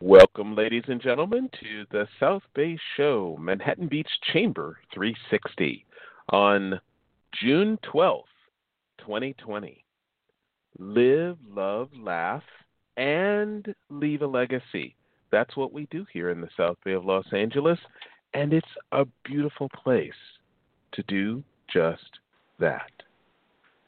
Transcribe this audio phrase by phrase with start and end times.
[0.00, 5.84] Welcome, ladies and gentlemen, to the South Bay Show, Manhattan Beach Chamber 360,
[6.30, 6.80] on
[7.38, 8.22] June 12th,
[8.96, 9.84] 2020.
[10.78, 12.42] Live, love, laugh,
[12.96, 14.96] and leave a legacy.
[15.30, 17.78] That's what we do here in the South Bay of Los Angeles,
[18.32, 20.12] and it's a beautiful place
[20.92, 22.20] to do just
[22.58, 22.90] that.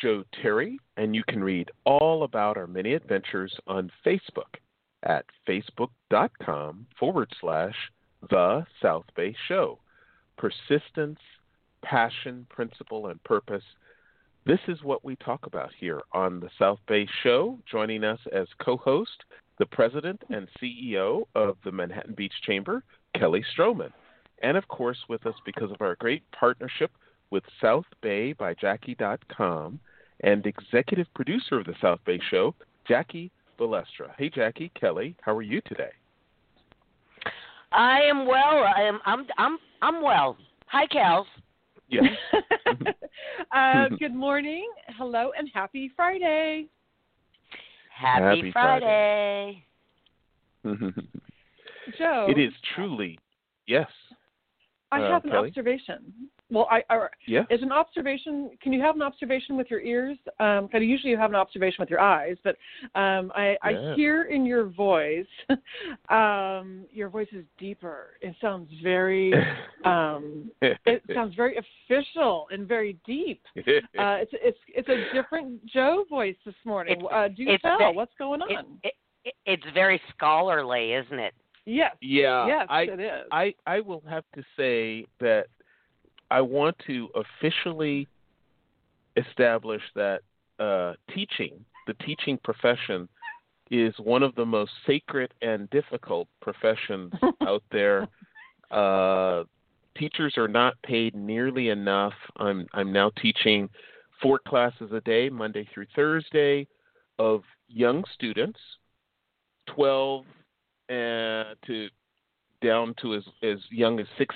[0.00, 4.58] Joe Terry, and you can read all about our many adventures on Facebook
[5.02, 7.74] at facebook.com forward slash
[8.30, 9.78] The South Bay Show.
[10.36, 11.18] Persistence,
[11.82, 13.64] passion, principle, and purpose.
[14.46, 17.58] This is what we talk about here on the South Bay Show.
[17.70, 19.24] Joining us as co host,
[19.58, 22.82] the president and CEO of the Manhattan Beach Chamber,
[23.16, 23.92] Kelly Stroman.
[24.42, 26.90] And of course, with us because of our great partnership
[27.32, 29.80] with South Bay by Jackie.com
[30.20, 32.54] and executive producer of the South Bay Show,
[32.86, 34.10] Jackie Balestra.
[34.18, 35.90] Hey, Jackie, Kelly, how are you today?
[37.72, 38.64] I am well.
[38.76, 39.00] I am.
[39.06, 39.26] I'm.
[39.38, 39.58] I'm.
[39.80, 40.36] I'm well.
[40.66, 41.24] Hi, Kels.
[41.88, 42.04] Yes.
[43.54, 44.68] uh, good morning,
[44.98, 46.66] hello, and happy Friday.
[47.94, 49.64] Happy, Happy Friday.
[51.98, 53.18] Joe, it is truly,
[53.66, 53.88] yes.
[54.90, 55.48] I uh, have an Kelly?
[55.48, 56.30] observation.
[56.52, 57.44] Well, I, I Yeah.
[57.50, 58.50] is an observation.
[58.62, 60.18] Can you have an observation with your ears?
[60.38, 62.56] Um, kind of usually you have an observation with your eyes, but
[62.94, 63.92] um, I, Yeah.
[63.92, 65.26] I hear in your voice,
[66.10, 68.10] um, your voice is deeper.
[68.20, 69.32] It sounds very,
[69.84, 73.42] um, it sounds very official and very deep.
[73.98, 76.94] Uh, it's it's it's a different Joe voice this morning.
[76.98, 77.78] It's- uh, do you tell.
[77.78, 78.50] ve- What's going on?
[78.50, 81.34] It, it, it, it's very scholarly, isn't it?
[81.64, 81.94] yes.
[82.00, 82.46] yeah.
[82.46, 83.22] yes, I, it is.
[83.30, 85.46] I I will have to say that
[86.32, 88.08] I want to officially
[89.16, 90.22] establish that
[90.58, 93.06] uh, teaching, the teaching profession,
[93.70, 97.12] is one of the most sacred and difficult professions
[97.42, 98.08] out there.
[98.70, 99.44] Uh,
[99.98, 102.14] teachers are not paid nearly enough.
[102.38, 103.68] I'm I'm now teaching
[104.22, 106.66] four classes a day, Monday through Thursday,
[107.18, 108.58] of young students,
[109.66, 110.24] twelve
[110.88, 111.88] uh, to
[112.62, 114.34] down to as as young as six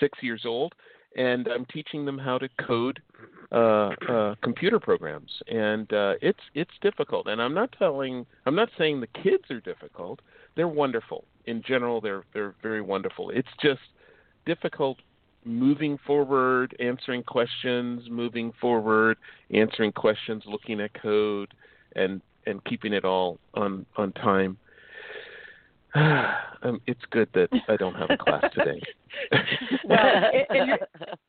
[0.00, 0.74] six years old,
[1.16, 3.00] and I'm teaching them how to code
[3.50, 7.26] uh, uh, computer programs, and uh, it's it's difficult.
[7.26, 10.20] And I'm not telling, I'm not saying the kids are difficult.
[10.56, 12.00] They're wonderful in general.
[12.00, 13.30] They're they're very wonderful.
[13.30, 13.80] It's just
[14.44, 14.98] difficult
[15.44, 19.16] moving forward, answering questions, moving forward,
[19.54, 21.54] answering questions, looking at code,
[21.94, 24.58] and and keeping it all on on time.
[26.66, 28.80] um, it's good that I don't have a class today.
[29.84, 30.78] well, and, and, you're,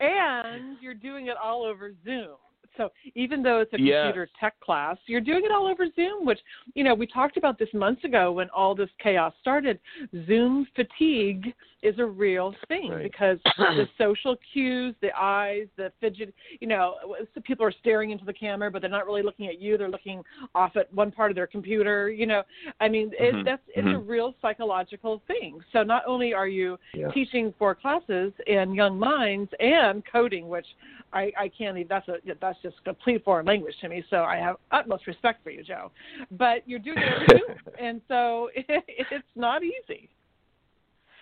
[0.00, 2.36] and you're doing it all over Zoom.
[2.76, 4.04] So even though it's a Yes.
[4.04, 6.38] computer tech class, you're doing it all over Zoom, which,
[6.74, 9.80] you know, we talked about this months ago when all this chaos started.
[10.26, 11.52] Zoom fatigue
[11.82, 13.02] is a real thing Right.
[13.02, 16.96] because the social cues, the eyes, the fidget, you know,
[17.34, 19.78] so people are staring into the camera, but they're not really looking at you.
[19.78, 20.22] They're looking
[20.54, 22.10] off at one part of their computer.
[22.10, 22.42] You know,
[22.80, 23.44] I mean, it, Mhm.
[23.44, 24.08] that's it's a Mhm.
[24.08, 25.62] real psychological thing.
[25.72, 27.10] So not only are you Yeah.
[27.12, 30.66] teaching four classes in young minds and coding, which
[31.12, 31.88] I, I can't even.
[31.88, 34.04] That's a that's just complete foreign language to me.
[34.10, 35.90] So I have utmost respect for you, Joe.
[36.32, 37.42] But you're doing it
[37.78, 40.08] and so it, it's not easy.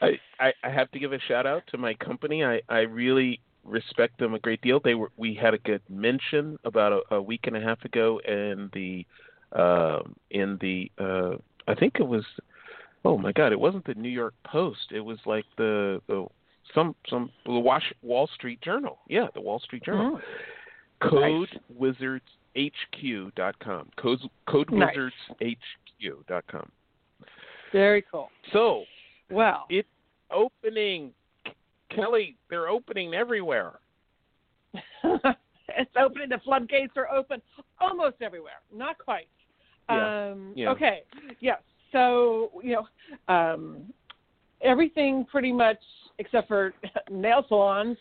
[0.00, 2.44] I, I, I have to give a shout out to my company.
[2.44, 4.80] I, I really respect them a great deal.
[4.82, 8.20] They were we had a good mention about a, a week and a half ago
[8.26, 9.06] in the
[9.52, 12.24] um in the uh I think it was
[13.04, 14.92] oh my god, it wasn't the New York Post.
[14.92, 16.26] It was like the, the
[16.74, 18.98] some some the Wash, Wall Street Journal.
[19.08, 20.20] Yeah, the Wall Street Journal.
[21.02, 23.88] CodeWizardsHQ.com.
[23.96, 24.20] Code
[24.72, 24.96] Nice.
[25.40, 26.70] CodeWizardsHQ.com.
[27.72, 28.30] Very cool.
[28.52, 28.84] So,
[29.30, 29.88] well, it's
[30.30, 31.12] opening.
[31.94, 33.78] Kelly, they're opening everywhere.
[35.04, 36.28] it's opening.
[36.28, 37.40] The floodgates are open
[37.80, 38.60] almost everywhere.
[38.74, 39.28] Not quite.
[39.88, 40.30] Yeah.
[40.32, 40.70] Um, Yeah.
[40.70, 41.02] Okay.
[41.40, 41.60] Yes.
[41.92, 43.92] So you know, um,
[44.62, 45.78] everything pretty much
[46.18, 46.74] except for
[47.10, 47.96] nail salons,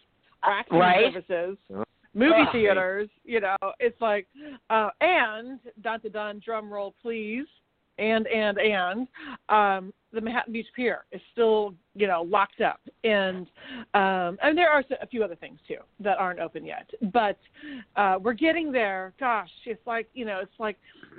[0.45, 1.13] waxing Right.
[1.13, 1.83] services, Oh.
[2.13, 3.09] movie theaters.
[3.23, 4.27] You know, it's like,
[4.69, 7.45] uh, and dun dun dun, drum roll, please.
[7.97, 9.07] And and and
[9.49, 13.47] um, the Manhattan Beach Pier is still, you know, locked up, and
[13.93, 16.89] um, and there are a few other things too that aren't open yet.
[17.13, 17.37] But
[17.95, 19.13] uh, we're getting there.
[19.19, 20.77] Gosh, it's like you know, it's like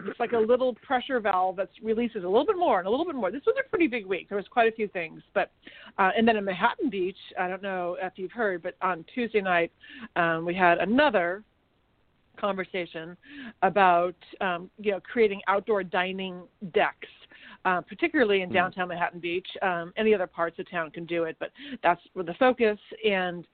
[0.08, 3.06] it's like a little pressure valve that releases a little bit more and a little
[3.06, 3.31] bit more.
[3.31, 4.29] This was a pretty big week.
[4.29, 5.50] There was quite a few things, but
[5.99, 9.40] uh, and then in Manhattan Beach, I don't know if you've heard, but on Tuesday
[9.40, 9.70] night
[10.17, 11.44] um, we had another
[12.36, 13.16] conversation
[13.62, 16.42] about um, you know creating outdoor dining
[16.72, 17.08] decks.
[17.64, 18.54] Uh, particularly in Hmm.
[18.54, 21.50] downtown Manhattan Beach, um, any other parts of town can do it, but
[21.82, 22.78] that's where the focus.
[23.04, 23.44] And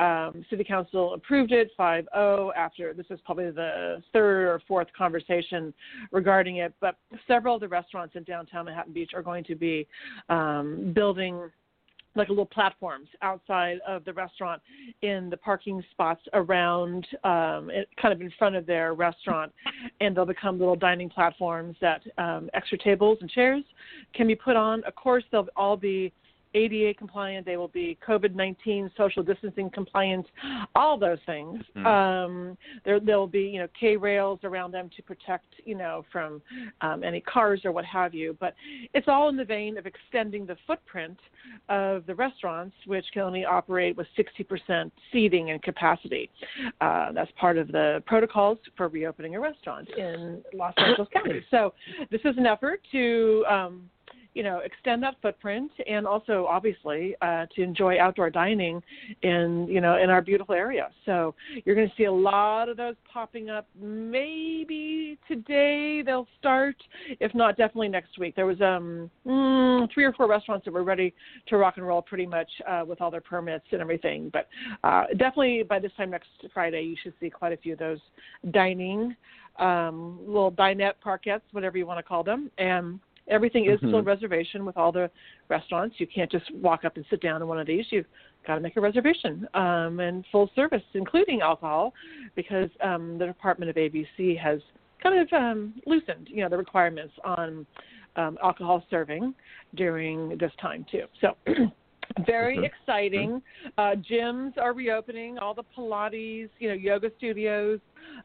[0.00, 5.72] um, City Council approved it 5-0 after this is probably the third or fourth conversation
[6.10, 6.74] regarding it.
[6.80, 6.96] But
[7.28, 9.86] several of the restaurants in downtown Manhattan Beach are going to be
[10.28, 11.48] um, building
[12.14, 14.60] like little platforms outside of the restaurant
[15.02, 19.52] in the parking spots around um it, kind of in front of their restaurant.
[20.00, 23.64] And they'll become little dining platforms that um extra tables and chairs
[24.14, 24.82] can be put on.
[24.84, 26.12] Of course they'll all be
[26.54, 30.26] ADA compliant, they will be COVID 19 social distancing compliant,
[30.74, 31.62] all those things.
[31.76, 31.86] Mhm.
[31.86, 36.42] Um, there there'll be you know K rails around them to protect you know from
[36.80, 38.36] um, any cars or what have you.
[38.40, 38.54] But
[38.94, 41.18] it's all in the vein of extending the footprint
[41.68, 46.30] of the restaurants, which can only operate with 60% seating and capacity.
[46.80, 51.42] Uh, that's part of the protocols for reopening a restaurant in Los Angeles County.
[51.50, 51.72] So
[52.10, 53.90] this is an effort to um,
[54.34, 58.82] you know, extend that footprint and also obviously uh, to enjoy outdoor dining
[59.22, 60.88] in, you know, in our beautiful area.
[61.04, 61.34] So
[61.64, 63.66] you're going to see a lot of those popping up.
[63.80, 66.76] Maybe today they'll start,
[67.18, 68.36] if not definitely next week.
[68.36, 71.12] There was um mm, three or four restaurants that were ready
[71.48, 74.30] to rock and roll pretty much uh, with all their permits and everything.
[74.32, 74.48] But
[74.84, 77.98] uh, definitely by this time next Friday, you should see quite a few of those
[78.52, 79.16] dining,
[79.58, 83.00] um, little dinette parkettes, whatever you want to call them, and
[83.30, 84.06] everything is still Mhm.
[84.06, 85.10] reservation with all the
[85.48, 85.98] restaurants.
[85.98, 87.90] You can't just walk up and sit down in one of these.
[87.90, 88.06] You've
[88.46, 91.94] got to make a reservation um, and full service, including alcohol,
[92.34, 94.60] because um, the Department of ABC has
[95.02, 97.66] kind of um, loosened, you know, the requirements on
[98.16, 99.34] um, alcohol serving
[99.74, 101.04] during this time too.
[101.20, 101.36] So.
[102.26, 102.64] Very Mhm.
[102.64, 103.42] exciting.
[103.78, 105.38] Uh, gyms are reopening.
[105.38, 107.78] All the Pilates, you know, yoga studios,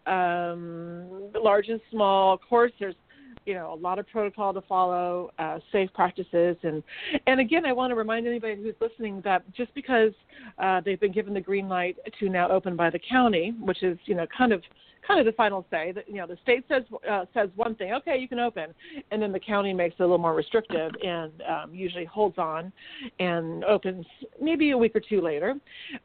[0.08, 2.34] um, large and small.
[2.34, 2.96] Of course, there's
[3.46, 6.84] you know a lot of protocol to follow, uh, safe practices, and
[7.28, 10.12] and again, I want to remind anybody who's listening that just because
[10.60, 13.98] uh, they've been given the green light to now open by the county, which is
[14.06, 14.62] you know kind of
[15.08, 17.94] kind of the final say that you know the state says uh, says one thing,
[17.94, 18.74] okay, you can open,
[19.12, 22.72] and then the county makes it a little more restrictive and um, usually holds on
[23.20, 24.06] and opens
[24.42, 25.56] maybe a week or two later,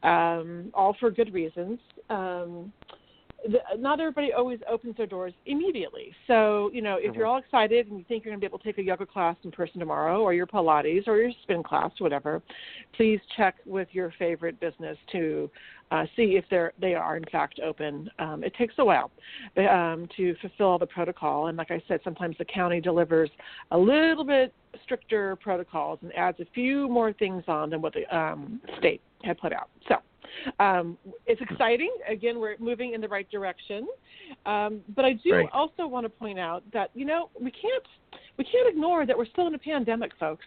[0.03, 1.79] um, all for good reasons.
[2.09, 2.73] Um,
[3.79, 6.13] not everybody always opens their doors immediately.
[6.27, 8.59] So, you know, if you're all excited and you think you're going to be able
[8.59, 11.91] to take a yoga class in person tomorrow or your Pilates or your spin class,
[11.99, 12.43] whatever,
[12.97, 15.51] please check with your favorite business to
[15.91, 18.11] uh, see if they're, they are in fact open.
[18.19, 19.11] Um, it takes a while
[19.57, 21.49] um, to fulfill all the protocol.
[21.49, 23.31] And like I said, sometimes the county delivers
[23.71, 24.53] a little bit
[24.85, 29.39] stricter protocols and adds a few more things on than what the um, state had
[29.39, 29.69] put out.
[29.89, 29.97] So,
[30.59, 30.97] um,
[31.27, 31.91] it's exciting.
[32.09, 33.87] Again, we're moving in the right direction.
[34.47, 35.49] Um, but I do Right.
[35.53, 37.85] also want to point out that you know we can't
[38.37, 40.47] we can't ignore that we're still in a pandemic, folks,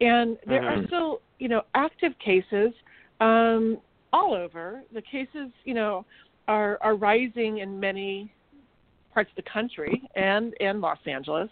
[0.00, 0.86] and there are Mhm.
[0.86, 2.72] still you know active cases
[3.20, 3.78] um,
[4.12, 4.82] all over.
[4.92, 6.04] The cases you know
[6.48, 8.32] are are rising in many
[9.12, 11.50] parts of the country and and Los Angeles.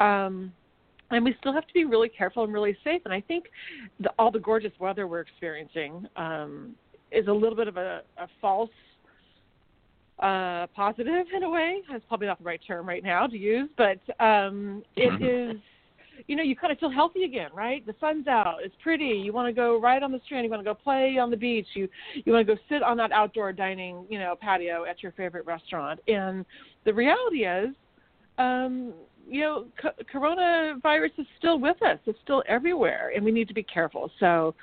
[0.00, 0.52] Um,
[1.10, 3.02] and we still have to be really careful and really safe.
[3.04, 3.44] And I think
[4.00, 6.74] the, all the gorgeous weather we're experiencing um,
[7.10, 8.70] is a little bit of a, a false
[10.18, 11.78] uh, positive in a way.
[11.90, 15.60] That's probably not the right term right now to use, but um, it is.
[16.26, 17.86] You know, you kind of feel healthy again, right?
[17.86, 19.04] The sun's out, it's pretty.
[19.04, 20.44] You want to go right on the strand.
[20.44, 21.68] You want to go play on the beach.
[21.74, 25.12] You you want to go sit on that outdoor dining, you know, patio at your
[25.12, 26.00] favorite restaurant.
[26.08, 26.44] And
[26.84, 27.68] the reality is,
[28.36, 28.94] um,
[29.28, 31.98] you know, co- coronavirus is still with us.
[32.06, 34.10] It's still everywhere, and we need to be careful.
[34.20, 34.54] So,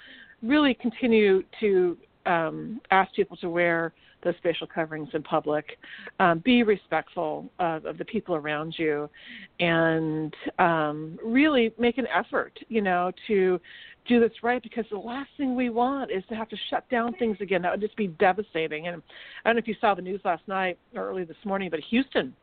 [0.42, 3.94] really continue to um, ask people to wear
[4.24, 5.78] those facial coverings in public.
[6.20, 9.10] Um, be respectful of, of the people around you,
[9.60, 13.60] and um, really make an effort, you know, to
[14.08, 17.14] do this right because the last thing we want is to have to shut down
[17.14, 17.62] things again.
[17.62, 18.88] That would just be devastating.
[18.88, 19.02] And
[19.44, 21.80] I don't know if you saw the news last night or early this morning, but
[21.90, 22.34] Houston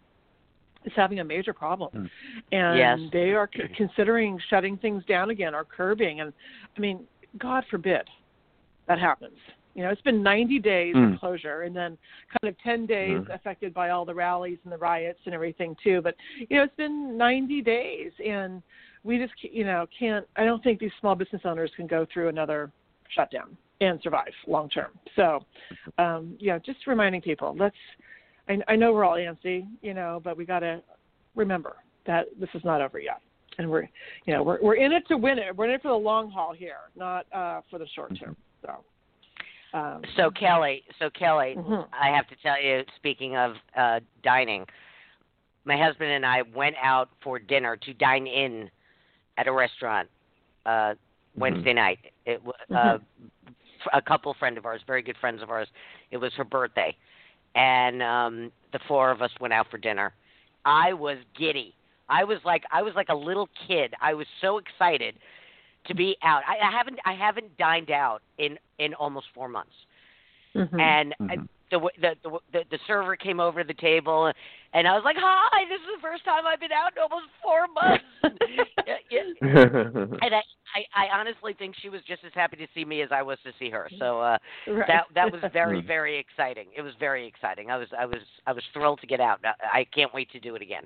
[0.84, 2.10] is having a major problem, mm.
[2.52, 3.10] and yes.
[3.12, 6.20] they are c- considering shutting things down again or curbing.
[6.20, 6.32] And
[6.76, 7.04] I mean,
[7.38, 8.08] God forbid
[8.88, 9.36] that happens.
[9.74, 11.14] You know, it's been 90 days mm.
[11.14, 11.96] of closure, and then
[12.42, 13.34] kind of 10 days mm.
[13.34, 16.00] affected by all the rallies and the riots and everything too.
[16.02, 18.62] But you know, it's been 90 days, and
[19.04, 20.26] we just you know can't.
[20.36, 22.70] I don't think these small business owners can go through another
[23.14, 24.90] shutdown and survive long term.
[25.16, 25.44] So,
[25.98, 27.76] um, you know, just reminding people, let's.
[28.48, 30.82] I, I know we're all antsy, you know, but we got to
[31.34, 33.20] remember that this is not over yet,
[33.58, 33.88] and we're,
[34.24, 35.56] you know, we're we're in it to win it.
[35.56, 38.36] We're in it for the long haul here, not uh, for the short term.
[38.62, 38.84] So.
[39.74, 41.86] Um, so Kelly, so Kelly, mhm.
[41.98, 42.82] I have to tell you.
[42.96, 44.66] Speaking of uh, dining,
[45.64, 48.70] my husband and I went out for dinner to dine in
[49.38, 50.08] at a restaurant
[50.66, 50.94] uh,
[51.36, 51.98] Wednesday night.
[52.26, 52.98] It was uh,
[53.92, 55.68] a couple friend of ours, very good friends of ours.
[56.10, 56.94] It was her birthday,
[57.54, 60.12] and um, the four of us went out for dinner.
[60.64, 61.74] I was giddy.
[62.08, 63.94] I was like I was like a little kid.
[64.00, 65.14] I was so excited
[65.86, 66.42] to be out.
[66.46, 69.74] I, I haven't I haven't dined out in in almost four months,
[70.54, 70.80] Mhm.
[70.80, 71.48] and I, Mhm.
[71.72, 74.30] The, the the the the server came over to the table,
[74.74, 77.26] and I was like, "Hi, this is the first time I've been out in almost
[77.42, 78.04] four months."
[78.86, 79.20] Yeah, yeah.
[80.22, 80.42] and I,
[80.74, 83.38] I I honestly think she was just as happy to see me as I was
[83.44, 83.88] to see her.
[83.98, 84.86] So uh Right.
[84.88, 85.86] that that was very Mm.
[85.86, 86.66] very exciting.
[86.76, 87.70] It was very exciting.
[87.70, 89.40] I was I was I was thrilled to get out.
[89.44, 90.84] I, I can't wait to do it again.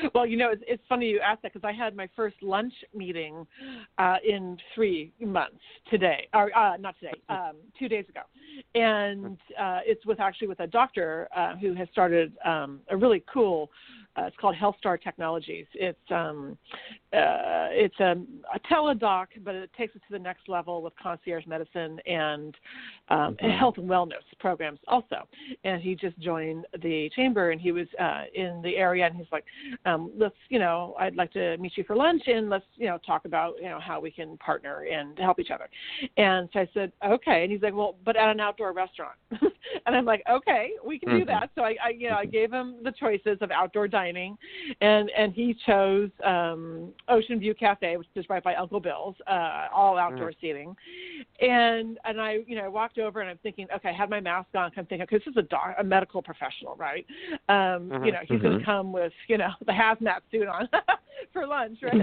[0.14, 2.72] Well, you know, it's, it's funny you asked that because I had my first lunch
[2.94, 3.46] meeting
[3.98, 8.20] uh, in three months today, or uh, not today, um, two days ago,
[8.74, 13.22] and uh, it's with actually with a doctor uh, who has started um, a really
[13.32, 13.70] cool.
[14.16, 15.66] Uh, it's called HealthStar Technologies.
[15.74, 16.58] It's um,
[17.12, 18.14] uh, it's a,
[18.54, 22.54] a teledoc, but it takes it to the next level with concierge medicine and
[23.08, 23.58] um, Mhm.
[23.58, 25.26] health and wellness programs also.
[25.64, 29.26] And he just joined the chamber, and he was uh, in the area, and he's
[29.32, 29.44] like,
[29.86, 32.98] um, let's you know i'd like to meet you for lunch and let's you know
[33.06, 35.68] talk about you know how we can partner and help each other
[36.16, 39.14] and so i said okay and he's like well but at an outdoor restaurant
[39.86, 41.26] and i'm like okay we can do Mhm.
[41.26, 45.10] that so i, I you know i gave him the choices of outdoor dining and
[45.16, 49.98] and he chose um ocean view cafe which is right by uncle bill's uh all
[49.98, 50.74] outdoor seating
[51.40, 54.48] and and i you know walked over and i'm thinking okay i had my mask
[54.54, 57.06] on i'm thinking okay this is a doc, a medical professional right
[57.48, 58.06] um Mhm.
[58.06, 58.58] you know he's going Mhm.
[58.60, 60.68] to come with you know the hazmat suit on
[61.32, 61.96] for lunch, right?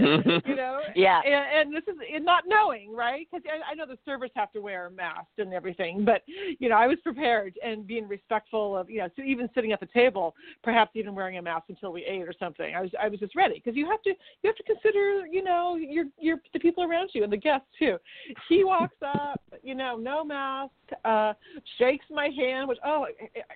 [0.46, 1.22] you know, Yeah.
[1.22, 3.28] and, and this is and not knowing, right?
[3.30, 6.24] Because I, I know the servers have to wear masks and everything, but
[6.60, 9.80] you know, I was prepared and being respectful of, you know, so even sitting at
[9.80, 12.76] the table, perhaps even wearing a mask until we ate or something.
[12.76, 15.44] I was I was just ready because you have to you have to consider, you
[15.44, 17.98] know, your your the people around you and the guests too.
[18.48, 20.72] He walks up, you know, no mask,
[21.06, 21.34] uh,
[21.78, 23.06] shakes my hand, which oh,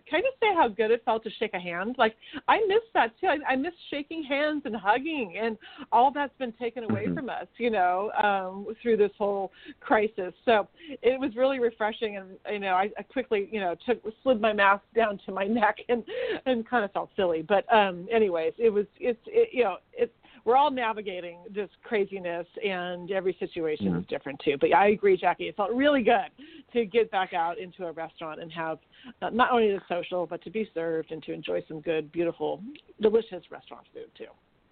[0.10, 1.96] can I just say how good it felt to shake a hand?
[1.98, 2.16] Like
[2.48, 3.28] I miss that too.
[3.28, 5.58] I, I miss shaking hands and hugging, and
[5.92, 7.16] all that's been taken away Mhm.
[7.16, 10.34] from us, you know, um, through this whole crisis.
[10.46, 10.68] So
[11.02, 14.54] it was really refreshing, and you know, I, I quickly, you know, took slid my
[14.54, 16.04] mask down to my neck and
[16.46, 17.42] and kind of felt silly.
[17.42, 20.14] But um, anyways, it was it's it, you know it's
[20.46, 24.58] we're all navigating this craziness, and every situation is different too.
[24.60, 25.48] But I agree, Jackie.
[25.48, 26.30] It felt really good
[26.74, 28.80] to get back out into a restaurant and have
[29.22, 32.62] uh, not only the social, but to be served and to enjoy some good, beautiful,
[33.02, 34.26] delicious restaurant food too.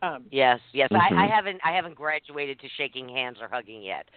[0.06, 0.90] Um, Yes, yes.
[0.92, 1.30] I, I Mhm.
[1.30, 4.08] haven't I haven't graduated to shaking hands or hugging yet.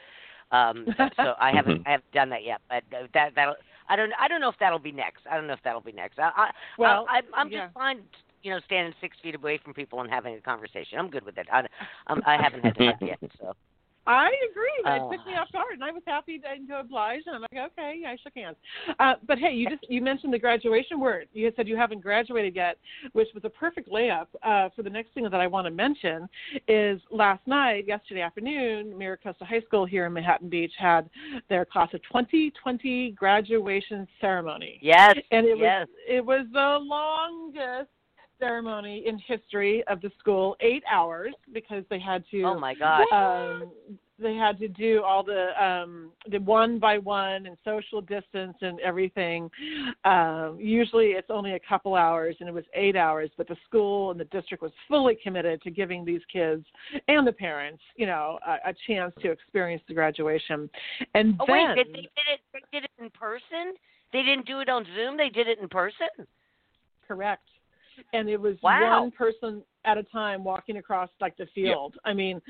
[0.50, 0.86] Um
[1.16, 1.86] so I haven't Mhm.
[1.86, 2.60] I haven't done that yet.
[2.68, 3.56] But uh, that that
[3.88, 5.26] I don't I don't know if that'll be next.
[5.30, 6.18] I don't know if that'll be next.
[6.18, 7.66] I, I Well, I, I'm I'm yeah.
[7.66, 8.00] just fine
[8.44, 10.98] you know standing 6 feet away from people and having a conversation.
[10.98, 11.48] I'm good with it.
[11.52, 11.66] I
[12.06, 13.18] I'm, I haven't had to hug yet.
[13.40, 13.54] So
[14.06, 14.70] I agree.
[14.80, 17.22] It Uh, took me off guard, and I was happy to, to oblige.
[17.26, 18.56] And I'm like, okay, yeah, I shook hands.
[18.98, 21.26] Uh, but hey, you just you mentioned the graduation word.
[21.32, 22.76] You had said you haven't graduated yet,
[23.14, 26.28] which was a perfect layup uh, for the next thing that I want to mention.
[26.68, 31.08] Is last night, yesterday afternoon, Mira Costa High School here in Manhattan Beach had
[31.48, 34.78] their class of 2020 graduation ceremony.
[34.82, 35.86] yes, and it yes.
[35.88, 37.88] was it was the longest
[38.44, 43.06] ceremony in history of the school, eight hours because they had to Oh my gosh.
[43.12, 43.70] um,
[44.18, 48.78] they had to do all the um, the one by one and social distance and
[48.80, 49.50] everything.
[50.04, 53.30] Um, usually it's only a couple hours, and it was eight hours.
[53.36, 56.64] But the school and the district was fully committed to giving these kids
[57.08, 60.70] and the parents, you know, a, a chance to experience the graduation.
[61.14, 63.74] And Oh then wait, did they did it they did it in person?
[64.12, 65.16] They didn't do it on Zoom.
[65.16, 66.06] They did it in person.
[67.08, 67.42] Correct.
[68.12, 69.02] And it was Wow.
[69.02, 71.94] one person at a time walking across like the field.
[72.04, 72.40] I mean,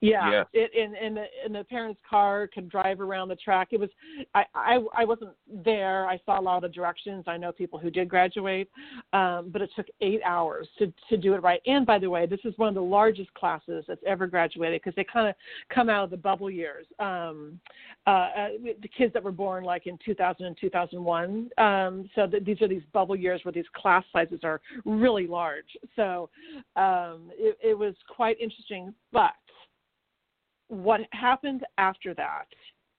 [0.00, 0.44] yeah, Yeah.
[0.52, 3.68] it and and the, and the parents' car could drive around the track.
[3.72, 3.90] It was
[4.34, 5.30] I I I wasn't
[5.64, 6.06] there.
[6.06, 7.24] I saw a lot of directions.
[7.26, 8.68] I know people who did graduate,
[9.12, 11.60] um, but it took eight hours to to do it right.
[11.66, 14.94] And by the way, this is one of the largest classes that's ever graduated because
[14.94, 15.34] they kind of
[15.68, 16.86] come out of the bubble years.
[16.98, 17.60] Um,
[18.06, 18.48] uh, uh,
[18.82, 21.50] the kids that were born like in 2000 and 2001.
[21.58, 25.64] Um, so th- these are these bubble years where these class sizes are really large.
[25.96, 26.28] So
[26.84, 28.94] um, it, it was quite interesting.
[29.12, 29.32] But
[30.68, 32.46] what happened after that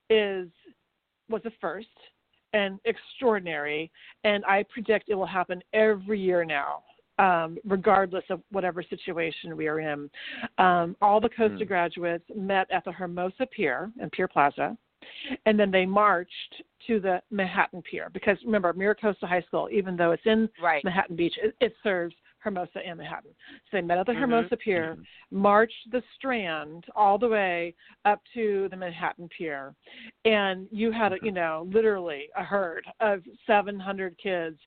[0.10, 0.48] is
[1.30, 1.88] was a first
[2.54, 3.92] and extraordinary,
[4.24, 6.84] and I predict it will happen every year now.
[7.18, 10.10] Um, regardless of whatever situation we are in,
[10.58, 11.64] um, all the Costa Hmm.
[11.64, 14.78] graduates met at the Hermosa Pier and Pier Plaza,
[15.46, 19.96] and then they marched to the Manhattan Pier because remember, Mira Costa High School, even
[19.96, 20.84] though it's in Right.
[20.84, 22.16] Manhattan Beach, it, it serves
[22.46, 23.32] Hermosa and Manhattan.
[23.72, 24.20] So they met at the Mhm.
[24.20, 24.98] Hermosa Pier,
[25.32, 27.74] marched the Strand all the way
[28.06, 29.74] up to the Manhattan Pier,
[30.26, 34.60] and you had, a, you know, literally a herd of 700 kids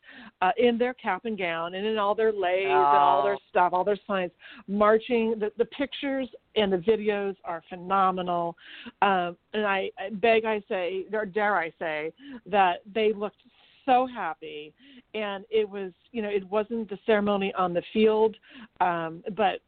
[0.43, 3.49] uh, in their cap and gown and in all their leis and all their Oh.
[3.49, 4.33] stuff, all their signs,
[4.67, 5.39] marching.
[5.39, 8.57] The, the pictures and the videos are phenomenal,
[9.03, 12.13] um, and I, I beg, I say, or dare I say,
[12.47, 13.43] that they looked
[13.89, 14.73] so happy.
[15.15, 18.37] And it was you know it wasn't the ceremony on the field
[18.81, 19.61] um but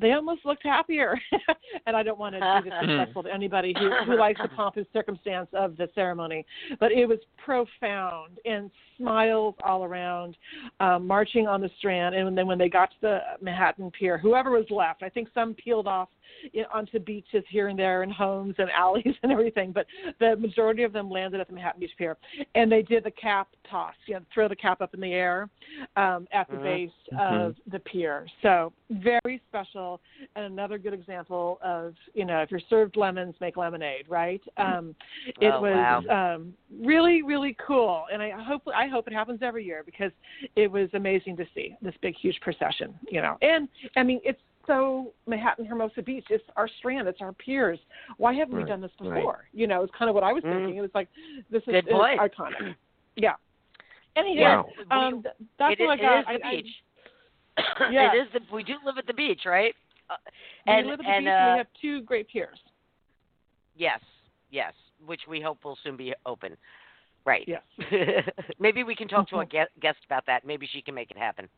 [0.00, 1.20] they almost looked happier.
[1.86, 4.86] And i don't want to be disrespectful to anybody who who likes the pomp and
[4.92, 6.44] circumstance of the ceremony.
[6.80, 10.36] But it was profound and smiles all around
[10.80, 12.14] um marching on the strand.
[12.14, 15.54] And then when they got to the manhattan pier whoever was left i think some
[15.54, 16.08] peeled off
[16.52, 19.86] you know, onto beaches here and there and homes and alleys and everything but
[20.20, 22.16] the majority of them landed at the manhattan beach pier
[22.54, 25.48] and they did the cap toss you know throw the cap up in the air
[25.96, 26.62] um at the Mhm.
[26.62, 27.46] base Mhm.
[27.48, 30.00] of the pier so very special
[30.36, 34.94] and another good example of you know if you're served lemons make lemonade right um
[35.40, 36.34] it Oh, was wow.
[36.34, 40.12] um really really cool and i hope i hope it happens every year because
[40.56, 44.40] it was amazing to see this big huge procession you know and i mean it's
[44.68, 46.26] so Manhattan Hermosa Beach.
[46.30, 47.08] It's our strand.
[47.08, 47.80] It's our piers.
[48.18, 49.14] Why haven't we done this right.
[49.16, 49.48] before?
[49.52, 50.52] You know, it's kind of what I was Mhm.
[50.54, 50.76] thinking.
[50.76, 51.08] It was like
[51.50, 52.20] this is Good it's point.
[52.20, 52.76] iconic.
[53.16, 53.34] Yeah.
[54.14, 55.08] Anyhow, Wow.
[55.08, 55.22] um,
[55.58, 56.20] that's it, all I got.
[56.20, 56.82] is the I, I- beach.
[57.90, 58.14] Yes.
[58.14, 58.54] It is the.
[58.54, 59.74] We do live at the beach, right?
[60.08, 60.16] Uh,
[60.66, 62.58] we and live at the and beach uh, and we have two great piers.
[63.76, 64.00] yes,
[64.50, 64.72] yes,
[65.04, 66.56] which we hope will soon be open.
[67.24, 67.46] Right.
[67.46, 67.62] Yes.
[68.58, 69.50] Maybe we can talk to a Mhm.
[69.50, 70.44] guest, guest about that.
[70.46, 71.48] Maybe she can make it happen.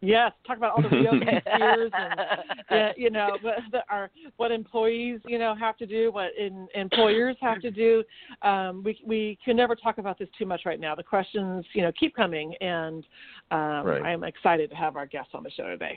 [0.00, 0.32] Yes.
[0.46, 2.20] Talk about all the VOC piers and
[2.70, 6.68] yeah, you know what the, our what employees you know have to do, what in,
[6.74, 8.04] employers have to do.
[8.42, 10.94] Um, we we can never talk about this too much right now.
[10.94, 13.04] The questions you know keep coming, and
[13.50, 14.02] um, Right.
[14.02, 15.96] I'm excited to have our guests on the show today.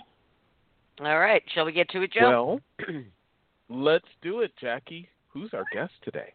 [1.02, 1.42] All right.
[1.54, 2.60] Shall we get to it, Joe?
[2.88, 3.04] Well,
[3.70, 5.10] let's do it, Jackie.
[5.30, 6.34] Who's our guest today?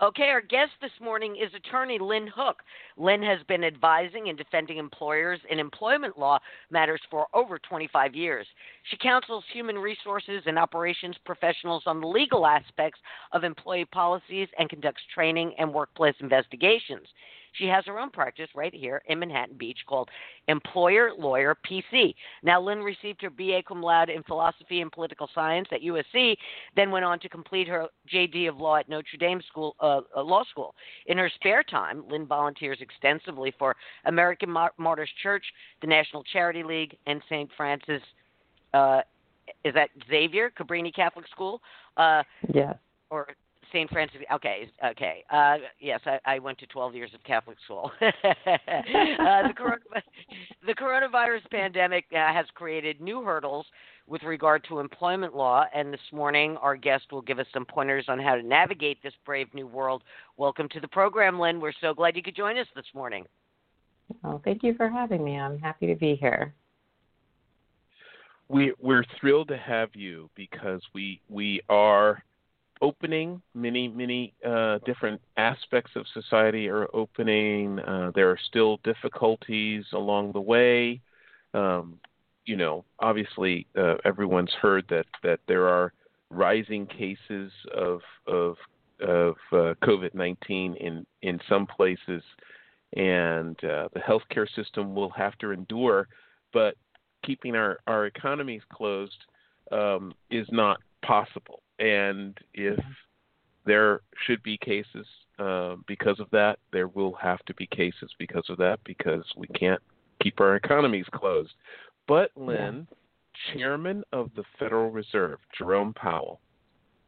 [0.00, 2.62] Okay, our guest this morning is attorney Lynne Hook.
[2.96, 6.38] Lynne has been advising and defending employers in employment law
[6.70, 8.46] matters for over 25 years.
[8.88, 13.00] She counsels human resources and operations professionals on the legal aspects
[13.32, 17.08] of employee policies and conducts training and workplace investigations.
[17.54, 20.08] She has her own practice right here in Manhattan Beach called
[20.48, 22.14] Employer Lawyer PC.
[22.42, 26.36] Now, Lynne received her BA cum laude in philosophy and political science at USC,
[26.76, 30.22] then went on to complete her JD of law at Notre Dame School uh, uh,
[30.22, 30.74] Law School.
[31.06, 35.44] In her spare time, Lynne volunteers extensively for American Martyrs Church,
[35.80, 37.50] the National Charity League, and St.
[37.56, 38.02] Frances.
[38.74, 39.00] Uh,
[39.64, 41.60] is that Xavier Cabrini Catholic School?
[41.96, 42.76] Uh, Yes.
[43.10, 43.28] or
[43.72, 43.90] St.
[43.90, 44.20] Frances.
[44.32, 45.24] Okay, okay.
[45.30, 47.90] Uh, yes, I, I went to 12 years of Catholic school.
[48.00, 48.08] uh,
[48.46, 49.78] the, corona,
[50.66, 53.66] the coronavirus pandemic uh, has created new hurdles
[54.06, 58.06] with regard to employment law, and this morning our guest will give us some pointers
[58.08, 60.02] on how to navigate this brave new world.
[60.36, 61.60] Welcome to the program, Lynne.
[61.60, 63.24] We're so glad you could join us this morning.
[64.22, 65.38] Well, thank you for having me.
[65.38, 66.54] I'm happy to be here.
[68.48, 72.22] We we're thrilled to have you because we we are
[72.80, 77.78] opening many many uh, different aspects of society are opening.
[77.80, 81.00] Uh, there are still difficulties along the way.
[81.54, 81.98] Um,
[82.46, 85.92] you know, obviously, uh, everyone's heard that that there are
[86.30, 88.56] rising cases of of
[89.00, 92.22] of uh, COVID nineteen in in some places,
[92.96, 96.08] and uh, the healthcare system will have to endure.
[96.52, 96.76] But
[97.24, 99.24] keeping our our economies closed
[99.70, 101.60] um, is not possible.
[101.78, 102.78] And if
[103.68, 105.06] there should be cases
[105.38, 106.58] uh, because of that.
[106.72, 109.82] There will have to be cases because of that because we can't
[110.20, 111.52] keep our economies closed.
[112.08, 113.54] But Lynne, yeah.
[113.54, 116.40] chairman of the Federal Reserve, Jerome Powell,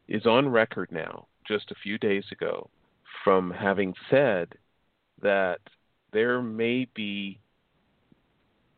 [0.07, 2.69] is on record now, just a few days ago,
[3.25, 4.53] from having said
[5.23, 5.61] that
[6.13, 7.41] there may be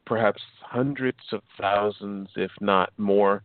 [0.06, 3.42] perhaps hundreds of thousands, if not more,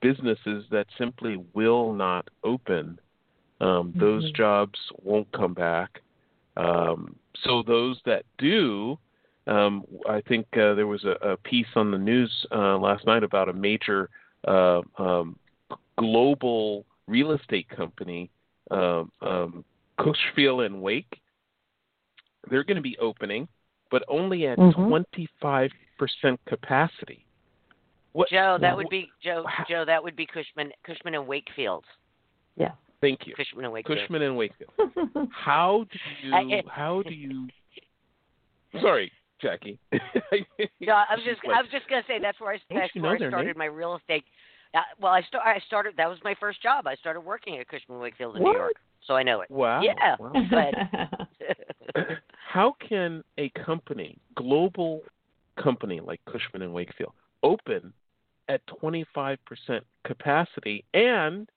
[0.00, 2.98] businesses that simply will not open.
[3.60, 4.00] Um, mm-hmm.
[4.00, 6.00] Those jobs won't come back.
[6.56, 8.98] Um, so those that do,
[9.46, 13.22] um, I think uh, there was a, a, piece on the news uh, last night
[13.22, 14.10] about a major
[14.46, 15.38] uh, um,
[15.98, 18.30] global real estate company,
[18.70, 19.64] um, um,
[19.98, 21.20] Cushfield and Wake.
[22.50, 23.48] They're going to be opening,
[23.90, 24.88] but only at mm-hmm.
[24.88, 27.26] 25 percent capacity.
[28.12, 29.44] What, Joe, that would be Joe.
[29.68, 31.84] Joe, that would be Cushman, Cushman and Wakefield.
[32.56, 32.72] Yeah.
[33.00, 33.34] Thank you.
[33.34, 34.00] Cushman and Wakefield.
[34.00, 34.70] Cushman and Wakefield.
[35.30, 36.62] how do you?
[36.68, 37.48] how do you?
[38.80, 39.78] Sorry, Jackie.
[39.92, 43.16] no, I was just I was just gonna say that's where I that's where I
[43.16, 43.58] started name?
[43.58, 44.24] my real estate.
[44.72, 45.94] Uh, well, I, start, I started.
[45.96, 46.86] That was my first job.
[46.86, 48.52] I started working at Cushman Wakefield in what?
[48.52, 49.50] New York, so I know it.
[49.50, 49.82] Wow.
[49.82, 50.16] Yeah.
[50.18, 50.32] Wow.
[51.92, 52.06] But
[52.52, 55.02] how can a company, global
[55.60, 57.92] company like Cushman and Wakefield, open
[58.50, 59.38] at 25%
[60.04, 61.48] capacity and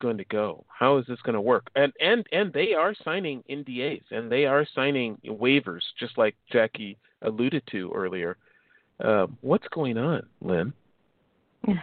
[0.00, 0.64] going to go?
[0.68, 1.68] How is this going to work?
[1.74, 6.96] And and and they are signing NDAs and they are signing waivers, just like Jackie
[7.22, 8.36] alluded to earlier.
[9.02, 10.72] Uh, what's going on, Lynne?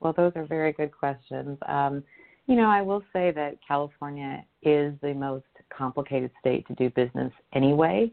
[0.00, 1.58] well, those are very good questions.
[1.68, 2.02] Um,
[2.46, 5.44] you know, I will say that California is the most
[5.76, 8.10] complicated state to do business anyway.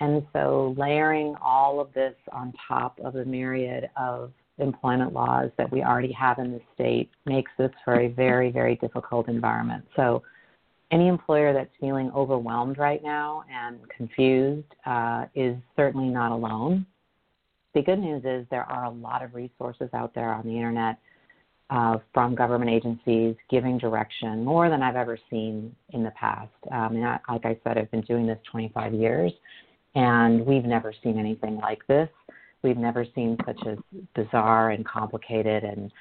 [0.00, 5.70] And so layering all of this on top of the myriad of employment laws that
[5.70, 9.84] we already have in the state makes this for a very, very difficult environment.
[9.96, 10.22] So,
[10.90, 16.84] any employer that's feeling overwhelmed right now and confused uh, is certainly not alone.
[17.74, 20.98] The good news is there are a lot of resources out there on the internet
[21.70, 26.52] uh, from government agencies giving direction more than I've ever seen in the past.
[26.70, 29.32] Um, and I, like I said, I've been doing this 25 years,
[29.94, 32.10] and we've never seen anything like this.
[32.62, 33.76] We've never seen such a
[34.14, 35.92] bizarre and complicated and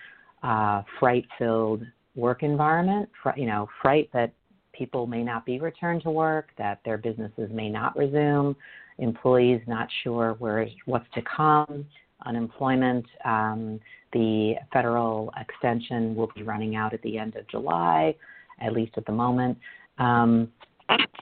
[0.44, 1.84] uh, fright-filled
[2.16, 3.10] work environment.
[3.36, 4.34] You know, fright that
[4.74, 8.56] people may not be returned to work, that their businesses may not resume,
[8.98, 11.86] employees not sure where what's to come,
[12.26, 13.06] unemployment.
[13.26, 13.80] Um,
[14.14, 18.16] the federal extension will be running out at the end of July,
[18.60, 19.58] at least at the moment.
[19.98, 20.52] Um,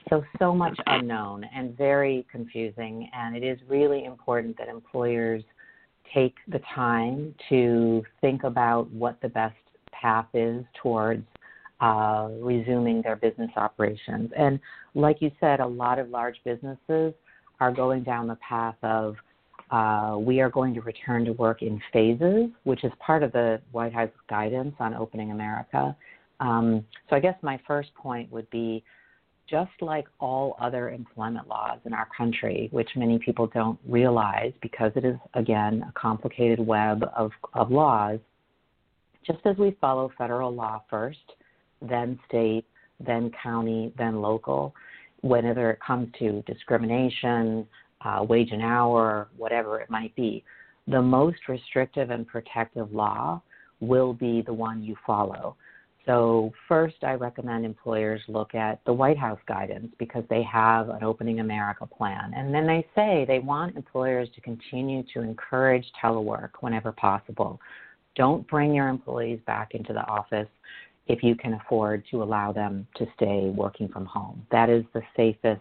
[0.08, 3.08] so, so much unknown and very confusing.
[3.14, 5.42] And it is really important that employers
[6.12, 9.56] take the time to think about what the best
[9.92, 11.24] path is towards
[11.80, 14.30] uh, resuming their business operations.
[14.36, 14.60] And
[14.94, 17.14] like you said, a lot of large businesses
[17.60, 19.16] are going down the path of
[19.70, 23.60] uh, we are going to return to work in phases, which is part of the
[23.70, 25.96] White House guidance on opening America.
[26.40, 28.82] Um, so I guess my first point would be
[29.50, 34.92] just like all other employment laws in our country, which many people don't realize because
[34.94, 38.20] it is, again, a complicated web of, of laws,
[39.26, 41.18] just as we follow federal law first,
[41.82, 42.64] then state,
[43.04, 44.74] then county, then local,
[45.22, 47.66] whenever it comes to discrimination,
[48.04, 50.44] uh, wage and hour, whatever it might be,
[50.86, 53.42] the most restrictive and protective law
[53.80, 55.56] will be the one you follow.
[56.06, 61.04] So, first, I recommend employers look at the White House guidance because they have an
[61.04, 62.32] Opening America plan.
[62.34, 67.60] And then they say they want employers to continue to encourage telework whenever possible.
[68.16, 70.48] Don't bring your employees back into the office
[71.06, 74.46] if you can afford to allow them to stay working from home.
[74.50, 75.60] That is the safest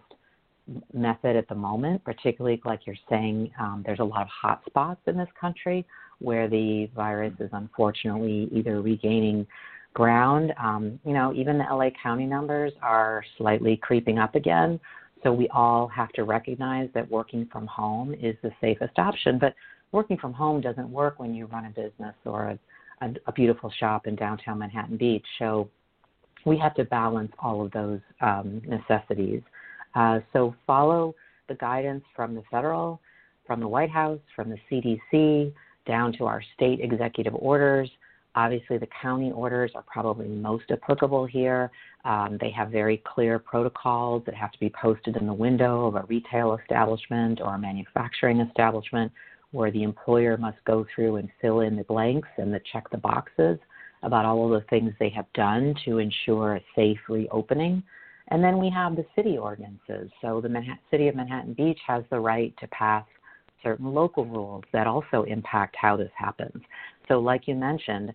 [0.94, 5.02] method at the moment, particularly like you're saying, um, there's a lot of hot spots
[5.08, 5.86] in this country
[6.20, 9.48] where the virus is unfortunately either regaining
[9.94, 10.54] ground.
[10.62, 14.80] Um, you know, even the LA County numbers are slightly creeping up again.
[15.24, 19.38] So we all have to recognize that working from home is the safest option.
[19.38, 19.54] But
[19.92, 22.60] working from home doesn't work when you run a business or a,
[23.06, 25.26] a, a beautiful shop in downtown Manhattan Beach.
[25.38, 25.70] So
[26.46, 29.42] we have to balance all of those um, necessities.
[29.96, 31.16] Uh, so follow
[31.48, 33.02] the guidance from the federal,
[33.46, 35.52] from the White House, from the CDC,
[35.86, 37.90] down to our state executive orders.
[38.40, 41.70] Obviously, the county orders are probably most applicable here.
[42.06, 45.96] Um, they have very clear protocols that have to be posted in the window of
[45.96, 49.12] a retail establishment or a manufacturing establishment
[49.52, 52.98] where the employer must go through and fill in the blanks and the check the
[52.98, 53.60] boxes
[54.04, 57.84] about all of the things they have done to ensure a safe reopening.
[58.30, 60.10] And then we have the city ordinances.
[60.22, 63.04] So the Manhattan, city of Manhattan Beach has the right to pass
[63.62, 66.64] certain local rules that also impact how this happens.
[67.10, 68.14] So, like you mentioned,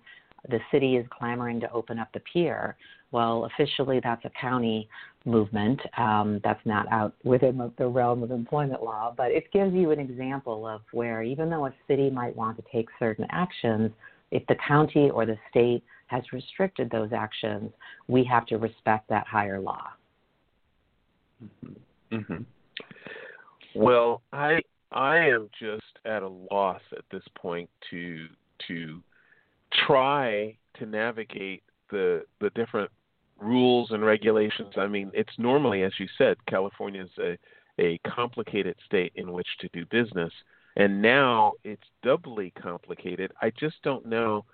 [0.49, 2.77] the city is clamoring to open up the pier.
[3.11, 4.89] Well, officially, that's a county
[5.25, 5.81] movement.
[5.97, 10.01] Um, that's not out within the realm of employment law, but it gives you an
[10.01, 13.91] example of where, even though a city might want to take certain actions,
[14.31, 17.71] if the county or the state has restricted those actions,
[18.09, 19.89] we have to respect that higher law.
[21.43, 22.17] Mm-hmm.
[22.17, 22.43] Mm-hmm.
[23.75, 24.61] Well, I
[24.93, 28.27] I am just at a loss at this point to
[28.69, 29.03] to
[29.87, 32.91] try to navigate the the different
[33.39, 34.75] rules and regulations.
[34.77, 37.39] I mean, it's normally, as you said, California is a
[37.81, 40.33] a complicated state in which to do business,
[40.77, 43.33] and now it's doubly complicated.
[43.43, 44.45] I just don't know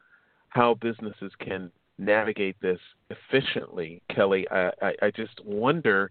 [0.48, 4.46] how businesses can navigate this efficiently, Kelly.
[4.50, 6.10] I, I, I just wonder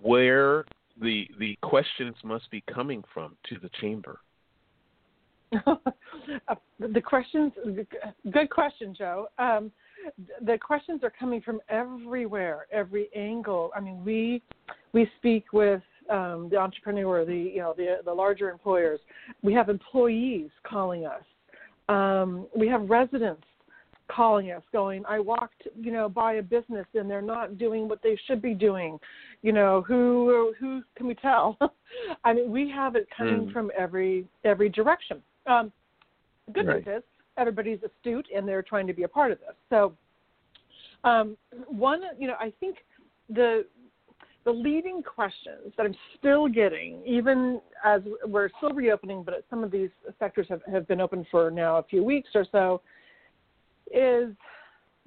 [0.00, 0.64] where
[1.00, 4.20] the the questions must be coming from to the chamber.
[6.80, 7.52] the questions,
[8.30, 9.28] good question, Joe.
[9.38, 9.70] Um,
[10.42, 13.70] the questions are coming from everywhere, every angle.
[13.74, 14.42] I mean, we
[14.92, 19.00] we speak with um, the entrepreneur, the you know the the larger employers.
[19.42, 21.22] We have employees calling us.
[21.88, 23.44] Um, we have residents
[24.10, 28.02] calling us going i walked you know by a business and they're not doing what
[28.02, 28.98] they should be doing
[29.42, 31.58] you know who who can we tell
[32.24, 33.52] i mean we have it coming mm.
[33.52, 35.70] from every every direction um
[36.48, 36.86] the good right.
[36.86, 37.02] news is
[37.36, 39.94] everybody's astute and they're trying to be a part of this so
[41.04, 41.36] um
[41.68, 42.78] one you know i think
[43.30, 43.64] the
[44.48, 49.70] the leading questions that I'm still getting, even as we're still reopening, but some of
[49.70, 52.80] these sectors have, have been open for now a few weeks or so,
[53.88, 54.34] is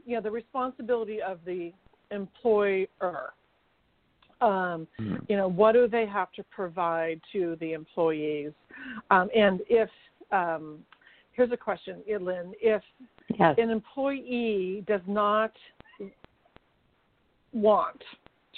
[0.06, 1.74] you know the responsibility of the
[2.12, 2.88] employer.
[4.42, 5.16] Um, mm-hmm.
[5.28, 8.52] You know, what do they have to provide to the employees?
[9.10, 9.90] Um, and if
[10.32, 10.80] um,
[11.42, 12.84] here's a question, Lynne, if
[13.40, 13.56] yes.
[13.58, 15.52] an employee does not
[17.52, 18.00] want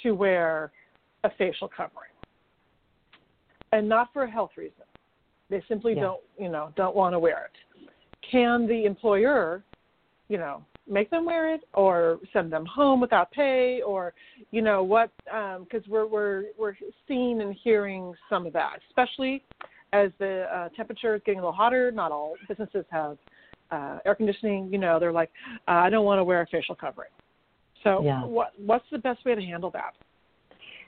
[0.02, 0.70] to wear
[1.24, 2.10] a facial covering,
[3.72, 4.84] and not for a health reason,
[5.48, 7.88] they simply don't, you know, don't want to wear it.
[8.30, 9.64] Can the employer
[10.28, 14.14] you know make them wear it or send them home without pay or
[14.52, 16.74] you know what because um, we're we're we're
[17.06, 19.42] seeing and hearing some of that especially
[19.94, 23.16] as the uh, temperature is getting a little hotter not all businesses have
[23.70, 25.30] uh, air conditioning you know they're like
[25.68, 27.10] uh, i don't want to wear a facial covering
[27.82, 28.24] so yeah.
[28.24, 29.94] what what's the best way to handle that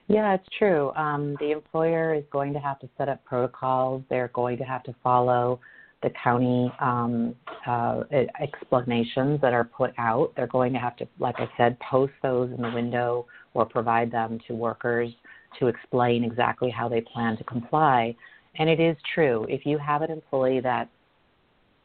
[0.08, 0.92] yeah, it's true.
[0.94, 4.04] Um, the employer is going to have to set up protocols.
[4.08, 5.58] They're going to have to follow
[6.02, 7.34] the county um,
[7.66, 8.02] uh,
[8.40, 10.32] explanations that are put out.
[10.36, 14.12] They're going to have to, like I said, post those in the window or provide
[14.12, 15.10] them to workers
[15.58, 18.14] to explain exactly how they plan to comply.
[18.58, 19.46] And it is true.
[19.48, 20.88] If you have an employee that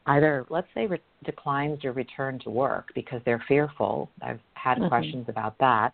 [0.06, 4.88] either, let's say, re- declines to return to work because they're fearful, I've had mm-hmm.
[4.88, 5.92] questions about that,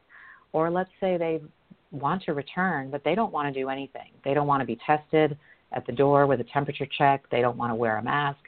[0.53, 1.41] or let's say they
[1.91, 4.11] want to return, but they don't want to do anything.
[4.25, 5.37] They don't want to be tested
[5.73, 8.39] at the door with a temperature check, they don't want to wear a mask,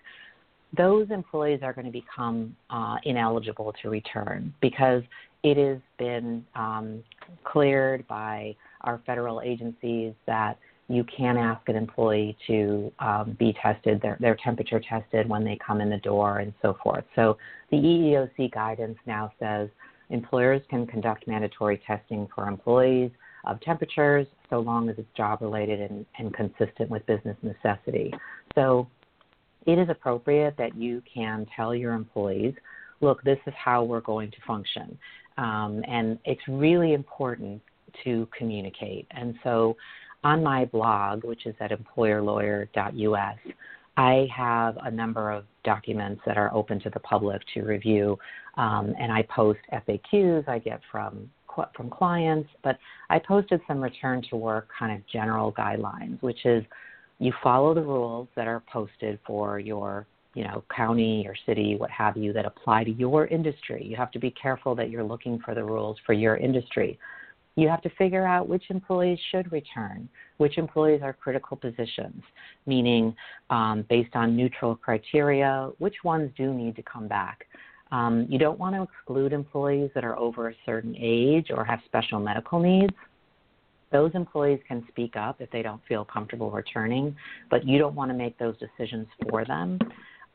[0.76, 5.02] those employees are going to become uh, ineligible to return because
[5.42, 7.02] it has been um,
[7.44, 10.58] cleared by our federal agencies that
[10.90, 15.56] you can ask an employee to um, be tested, their, their temperature tested when they
[15.64, 17.04] come in the door, and so forth.
[17.14, 17.38] So
[17.70, 19.68] the EEOC guidance now says
[20.10, 23.12] employers can conduct mandatory testing for employees
[23.44, 28.12] of temperatures so long as it's job related and, and consistent with business necessity.
[28.56, 28.88] So
[29.66, 32.54] it is appropriate that you can tell your employees,
[33.00, 34.98] look, this is how we're going to function.
[35.38, 37.62] Um, and it's really important
[38.04, 39.06] to communicate.
[39.12, 39.76] And so
[40.24, 43.38] on my blog, which is at employerlawyer.us,
[43.96, 48.18] I have a number of documents that are open to the public to review,
[48.56, 51.30] um, and I post FAQs I get from
[51.76, 52.78] from clients, but
[53.10, 56.64] I posted some return to work kind of general guidelines, which is
[57.18, 61.90] you follow the rules that are posted for your you know county or city what
[61.90, 63.84] have you that apply to your industry.
[63.84, 66.98] You have to be careful that you're looking for the rules for your industry
[67.56, 70.08] you have to figure out which employees should return
[70.38, 72.22] which employees are critical positions
[72.66, 73.14] meaning
[73.50, 77.46] um, based on neutral criteria which ones do need to come back
[77.92, 81.80] um, you don't want to exclude employees that are over a certain age or have
[81.86, 82.94] special medical needs.
[83.90, 87.16] Those employees can speak up if they don't feel comfortable returning,
[87.50, 89.78] but you don't want to make those decisions for them.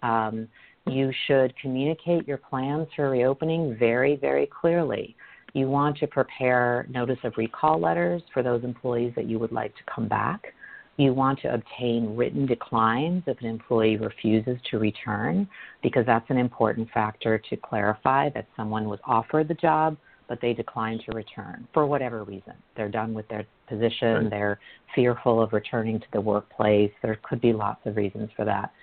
[0.03, 0.49] Um,
[0.87, 5.15] you should communicate your plans for reopening very, very clearly.
[5.55, 9.73] You want to prepare notice of recall letters for those employees that you would like
[9.77, 10.53] to come back.
[10.97, 15.47] You want to obtain written declines if an employee refuses to return,
[15.81, 19.95] because that's an important factor to clarify that someone was offered the job,
[20.27, 22.53] but they declined to return for whatever reason.
[22.75, 24.29] They're done with their position, right.
[24.29, 24.59] they're
[24.93, 26.91] fearful of returning to the workplace.
[27.01, 28.73] There could be lots of reasons for that.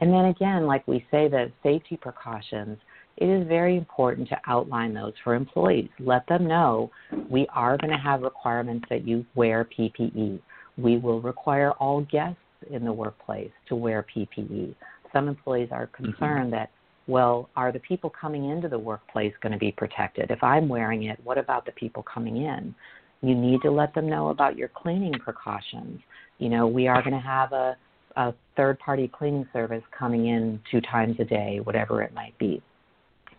[0.00, 2.78] And then again, like we say, the safety precautions,
[3.16, 5.90] it is very important to outline those for employees.
[5.98, 6.90] Let them know
[7.28, 10.40] we are going to have requirements that you wear PPE
[10.80, 12.38] we will require all guests
[12.70, 14.74] in the workplace to wear PPE.
[15.12, 16.04] Some employees are mm-hmm.
[16.04, 16.50] concerned mm-hmm.
[16.52, 16.70] that,
[17.06, 20.30] well, are the people coming into the workplace going to be protected?
[20.30, 22.74] If I'm wearing it, what about the people coming in?
[23.22, 26.00] You need to let them know about your cleaning precautions.
[26.38, 27.76] You know, we are going to have a,
[28.16, 32.62] a third party cleaning service coming in two times a day, whatever it might be.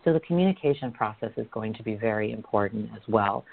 [0.04, 3.44] So the communication process is going to be very important as well.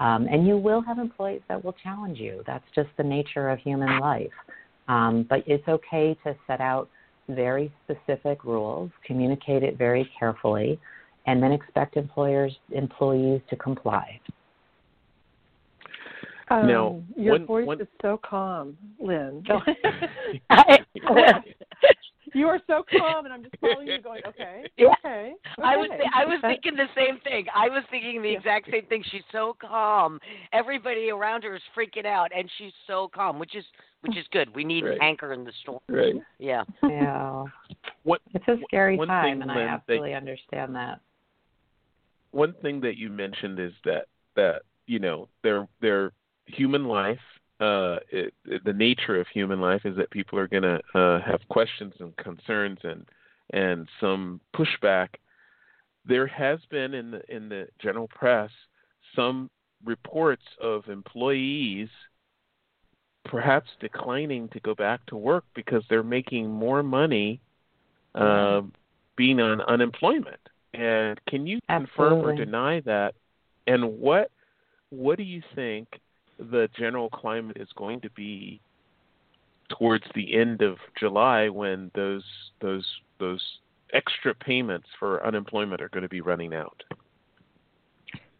[0.00, 2.42] Um, and you will have employees that will challenge you.
[2.46, 4.30] That's just the nature of human life.
[4.86, 6.88] Um, but it's okay to set out
[7.28, 10.80] very specific rules, communicate it very carefully,
[11.26, 14.18] and then expect employers employees to comply.
[16.50, 17.80] Um, now, your one, voice one...
[17.80, 19.44] is so calm, Lynne.
[22.34, 24.88] you are so calm, and I'm just following you, going, okay, yeah.
[25.04, 25.62] okay, okay.
[25.62, 27.46] I was th- I was thinking the same thing.
[27.54, 29.04] I was thinking the exact same thing.
[29.10, 30.18] She's so calm.
[30.52, 33.64] Everybody around her is freaking out, and she's so calm, which is
[34.02, 34.54] which is good.
[34.54, 34.98] We need right.
[35.00, 35.80] anchor in the storm.
[35.88, 36.14] Right.
[36.38, 36.64] Yeah.
[36.84, 37.44] Yeah.
[38.04, 41.00] What, it's a scary time, thing, and Lynne, I absolutely understand that.
[42.30, 46.12] One thing that you mentioned is that that you know their their
[46.46, 47.18] human life
[47.60, 51.20] uh, it, it, the nature of human life is that people are going to uh,
[51.20, 53.04] have questions and concerns and
[53.52, 55.08] and some pushback.
[56.04, 58.50] There has been in the in the general press
[59.16, 59.50] some
[59.84, 61.88] reports of employees
[63.24, 67.40] perhaps declining to go back to work because they're making more money
[68.14, 68.62] uh,
[69.16, 70.40] being on unemployment.
[70.74, 71.94] And can you Absolutely.
[71.96, 73.14] confirm or deny that?
[73.66, 74.30] And what
[74.90, 75.88] what do you think
[76.38, 78.60] the general climate is going to be
[79.76, 82.24] towards the end of July when those
[82.60, 82.86] those
[83.18, 83.42] those
[83.92, 86.82] extra payments for unemployment are going to be running out?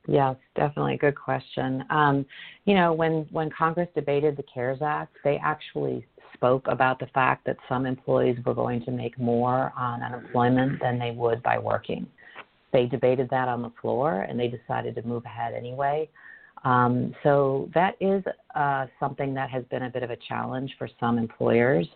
[0.06, 1.84] Yes, definitely a good question.
[1.90, 2.24] Um,
[2.64, 7.44] you know, when when Congress debated the CARES Act, they actually spoke about the fact
[7.46, 12.06] that some employees were going to make more on unemployment than they would by working.
[12.72, 16.08] They debated that on the floor, and they decided to move ahead anyway.
[16.64, 18.22] Um, so that is
[18.54, 21.86] uh, something that has been a bit of a challenge for some employers.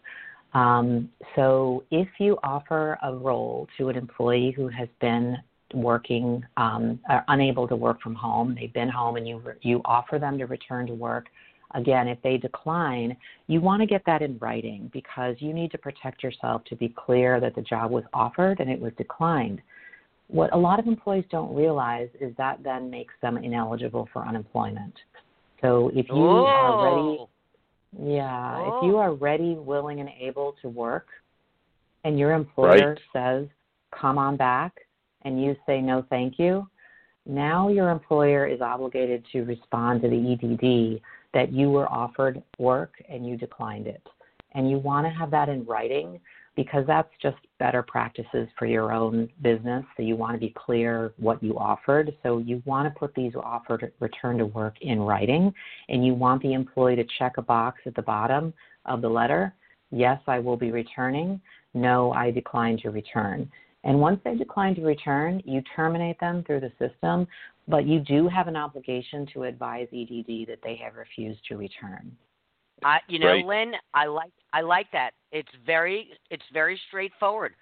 [0.55, 5.37] Um, so if you offer a role to an employee who has been
[5.75, 10.39] working, um, unable to work from home, they've been home, and you you offer them
[10.39, 11.27] to return to work.
[11.75, 15.79] Again, if they decline, you want to get that in writing because you need to
[15.79, 19.63] protect yourself to be clear that the job was offered and it was declined.
[20.33, 24.95] What a lot of employees don't realize is that then makes them ineligible for unemployment.
[25.61, 26.47] So if you Whoa.
[26.47, 27.29] are ready, oh.
[28.01, 28.79] yeah, Whoa.
[28.79, 29.01] if you oh.
[29.01, 31.07] are ready, willing, and able to work,
[32.05, 32.99] and your employer right.
[33.13, 33.49] says,
[33.91, 34.73] "Come on back,"
[35.23, 36.67] and you say, "No, thank you,"
[37.27, 41.03] now your employer is obligated to respond to the EDD
[41.35, 44.03] that you were offered work and you declined it.
[44.55, 46.21] And you want to have that in writing
[46.55, 49.85] because that's just better practices for your own business.
[49.97, 52.15] So you want to be clear what you offered.
[52.23, 55.53] So you want to put these offered return to work in writing,
[55.89, 58.53] and you want the employee to check a box at the bottom
[58.85, 59.55] of the letter.
[59.91, 61.41] Yes, I will be returning.
[61.75, 63.51] No, I decline to return.
[63.85, 67.27] And once they decline to return, you terminate them through the system,
[67.67, 72.17] but you do have an obligation to advise EDD that they have refused to return.
[72.85, 73.45] I, you know, right.
[73.45, 75.13] Lynne, I like I like that.
[75.31, 77.55] It's very it's very straightforward.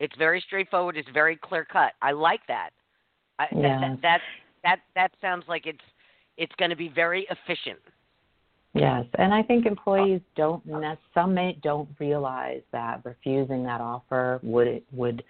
[0.00, 0.96] It's very straightforward.
[0.96, 1.92] It's very clear cut.
[2.02, 2.70] I like that.
[3.38, 3.80] I, yeah.
[3.80, 4.20] that, that
[4.64, 5.78] that that sounds like it's
[6.36, 7.80] it's going to be very efficient.
[8.74, 10.62] Yes, and I think employees don't
[11.14, 15.24] some may don't realize that refusing that offer would would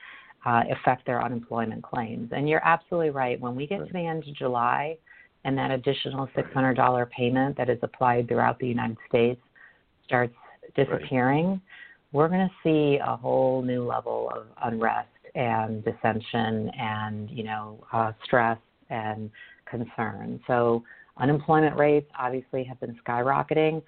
[0.44, 2.30] uh, affect their unemployment claims.
[2.32, 3.40] And you're absolutely right.
[3.40, 4.96] When we get to the end of July,
[5.45, 9.41] and that additional $600 payment that is applied throughout the United States
[10.05, 10.34] starts
[10.74, 11.61] disappearing, right.
[12.12, 17.84] we're going to see a whole new level of unrest and dissension and you know
[17.93, 18.59] uh, stress
[18.91, 19.30] and
[19.70, 20.41] concern.
[20.47, 20.82] So
[21.18, 23.82] unemployment rates obviously have been skyrocketing,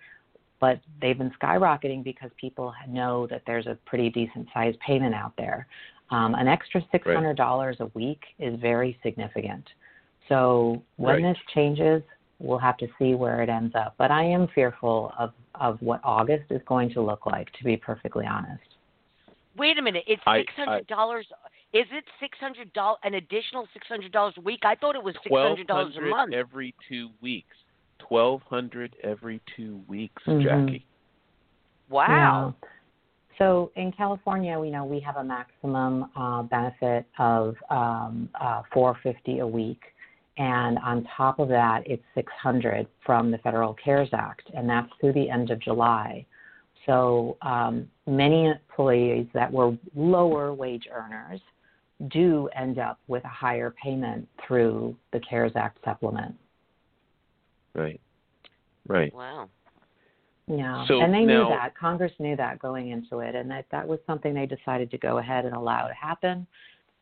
[0.60, 5.32] but they've been skyrocketing because people know that there's a pretty decent sized payment out
[5.38, 5.66] there.
[6.10, 7.80] Um, an extra $600 right.
[7.80, 9.64] a week is very significant.
[10.30, 11.34] So when Right.
[11.34, 12.02] this changes,
[12.38, 13.94] we'll have to see where it ends up.
[13.98, 17.52] But I am fearful of of what August is going to look like.
[17.54, 18.64] To be perfectly honest.
[19.56, 20.04] Wait a minute.
[20.06, 21.26] It's six hundred dollars.
[21.74, 22.98] Is it six hundred dollars?
[23.02, 24.60] An additional six hundred dollars a week?
[24.64, 26.32] I thought it was six hundred dollars a hundred month.
[26.32, 27.56] every two weeks.
[27.98, 30.42] Twelve hundred every two weeks, Mhm.
[30.42, 30.86] Jackie.
[31.90, 32.54] Wow.
[32.60, 32.68] Yeah.
[33.38, 39.38] So in California, we know we have a maximum uh, benefit of um, uh, 450
[39.40, 39.80] a week,
[40.40, 45.12] and on top of that, it's 600 from the Federal CARES Act, and that's through
[45.12, 46.24] the end of July.
[46.86, 51.42] So um, many employees that were lower wage earners
[52.08, 56.34] do end up with a higher payment through the CARES Act supplement.
[57.74, 58.00] Right.
[58.88, 59.14] Right.
[59.14, 59.50] Wow.
[60.48, 61.76] Yeah, So and they knew that.
[61.78, 65.18] Congress knew that going into it, and that that was something they decided to go
[65.18, 66.46] ahead and allow to happen.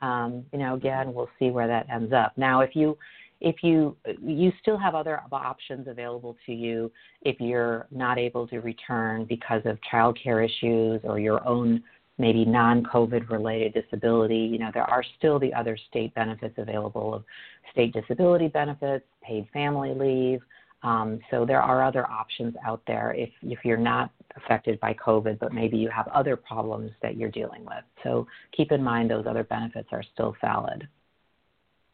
[0.03, 2.33] Um, you know, again, we'll see where that ends up.
[2.37, 2.99] Now, if you
[3.41, 6.91] if you you still have other options available to you
[7.23, 11.83] if you're not able to return because of child care issues or your own
[12.21, 17.25] maybe non-COVID related disability, you know, there are still the other state benefits available of
[17.71, 20.41] state disability benefits, paid family leave,
[20.83, 25.39] um, so there are other options out there if if you're not affected by COVID,
[25.39, 27.83] but maybe you have other problems that you're dealing with.
[28.05, 28.27] So
[28.57, 30.87] keep in mind those other benefits are still valid.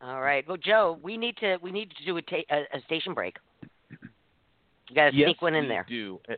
[0.04, 0.46] All right.
[0.46, 3.36] Well, Joe, we need to we need to do a, ta- a, a station break.
[3.90, 5.86] You got to yes, sneak one in we there.
[5.88, 6.20] do.
[6.28, 6.34] Uh,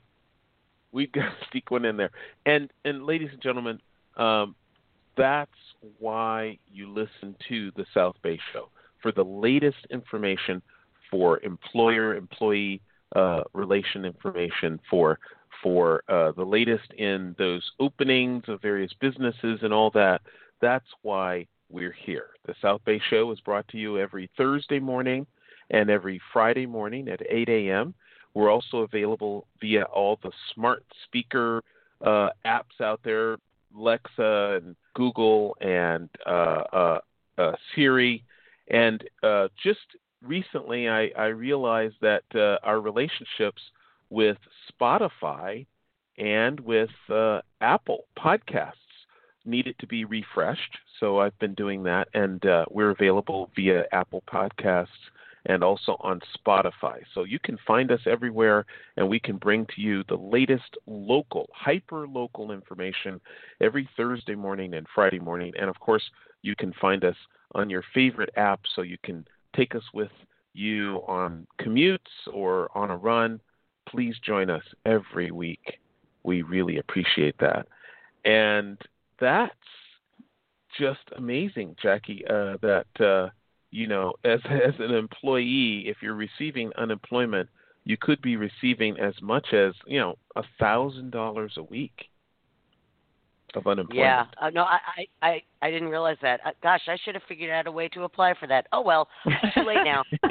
[0.92, 2.10] We've got to sneak one in there.
[2.46, 3.80] And and ladies and gentlemen,
[4.16, 4.54] um,
[5.16, 5.50] that's
[5.98, 8.68] why you listen to the South Bay Show
[9.02, 10.62] for the latest information
[11.10, 12.80] for employer employee
[13.14, 15.18] uh, relation information for
[15.62, 20.20] for uh, the latest in those openings of various businesses and all that.
[20.60, 22.28] That's why we're here.
[22.46, 25.26] The South Bay Show is brought to you every Thursday morning
[25.70, 27.94] and every Friday morning at 8 a.m.
[28.34, 31.62] We're also available via all the smart speaker
[32.04, 33.38] uh, apps out there,
[33.76, 36.98] Alexa and Google and uh, uh,
[37.38, 38.24] uh, Siri.
[38.68, 39.80] And uh, just
[40.22, 43.62] recently, I, I realized that uh, our relationships
[44.10, 44.36] with
[44.72, 45.66] Spotify
[46.18, 46.90] and with
[47.60, 48.72] Apple Podcasts
[49.46, 50.78] needed to be refreshed.
[51.00, 54.86] So I've been doing that, and uh, we're available via Apple Podcasts
[55.46, 57.00] and also on Spotify.
[57.14, 58.66] So you can find us everywhere,
[58.96, 63.20] and we can bring to you the latest local, hyper local information
[63.60, 65.52] every Thursday morning and Friday morning.
[65.58, 66.02] And of course,
[66.42, 67.16] you can find us
[67.54, 70.10] on your favorite app so you can take us with
[70.52, 71.98] you on commutes
[72.32, 73.40] or on a run.
[73.88, 75.78] Please join us every week.
[76.24, 77.68] We really appreciate that.
[78.24, 78.78] And
[79.20, 79.52] that's
[80.78, 82.86] just amazing, Jackie, uh, that.
[83.00, 83.30] Uh,
[83.72, 87.48] you know, as as an employee, if you're receiving unemployment,
[87.84, 92.08] you could be receiving as much as you know a thousand dollars a week
[93.54, 94.28] of unemployment.
[94.40, 94.46] Yeah.
[94.46, 96.40] Uh, no, I, I I I didn't realize that.
[96.44, 98.66] Uh, gosh, I should have figured out a way to apply for that.
[98.72, 99.08] Oh well,
[99.54, 100.02] too late now.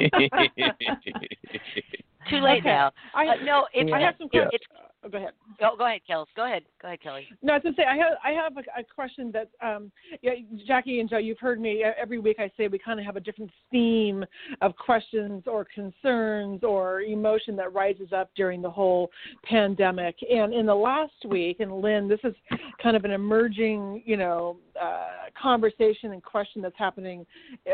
[2.30, 2.68] Too late Okay.
[2.68, 2.90] now.
[3.14, 4.40] I, Uh, no, it's I have some Yeah.
[4.40, 4.50] questions.
[4.52, 4.64] it's
[5.06, 5.30] Oh, go ahead.
[5.60, 6.26] go, go ahead, Kels.
[6.34, 6.64] Go ahead.
[6.82, 7.28] Go ahead, Kelly.
[7.42, 9.92] No, I was gonna say I have I have a, a question that um
[10.22, 10.32] yeah
[10.66, 13.20] Jackie and Joe you've heard me every week I say we kind of have a
[13.20, 14.24] different theme
[14.62, 19.10] of questions or concerns or emotion that rises up during the whole
[19.44, 22.34] pandemic and in the last week and Lynne this is
[22.82, 27.24] kind of an emerging you know uh, conversation and question that's happening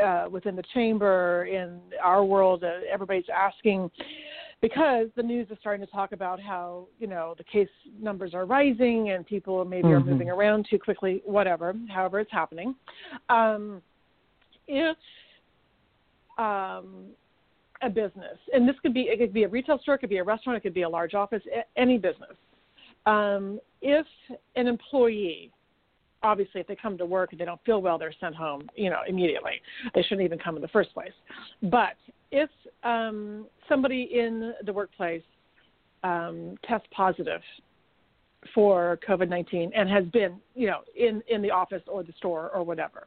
[0.04, 3.90] uh, within the chamber in our world uh, everybody's asking
[4.62, 7.68] because the news is starting to talk about how you know the case
[8.00, 10.06] numbers are rising and people maybe are Mhm.
[10.06, 12.74] moving around too quickly whatever however it's happening
[13.28, 13.82] um,
[14.68, 14.96] if
[16.38, 17.10] um,
[17.82, 20.18] a business and this could be it could be a retail store it could be
[20.18, 21.42] a restaurant it could be a large office
[21.76, 22.36] any business
[23.04, 24.06] um, if
[24.54, 25.52] an employee
[26.22, 28.90] obviously if they come to work and they don't feel well they're sent home you
[28.90, 29.60] know immediately
[29.94, 31.12] they shouldn't even come in the first place
[31.62, 31.94] but
[32.30, 32.50] if
[32.82, 35.22] um, somebody in the workplace
[36.02, 37.40] um, tests positive
[38.54, 42.50] for COVID 19 and has been, you know, in, in the office or the store
[42.50, 43.06] or whatever,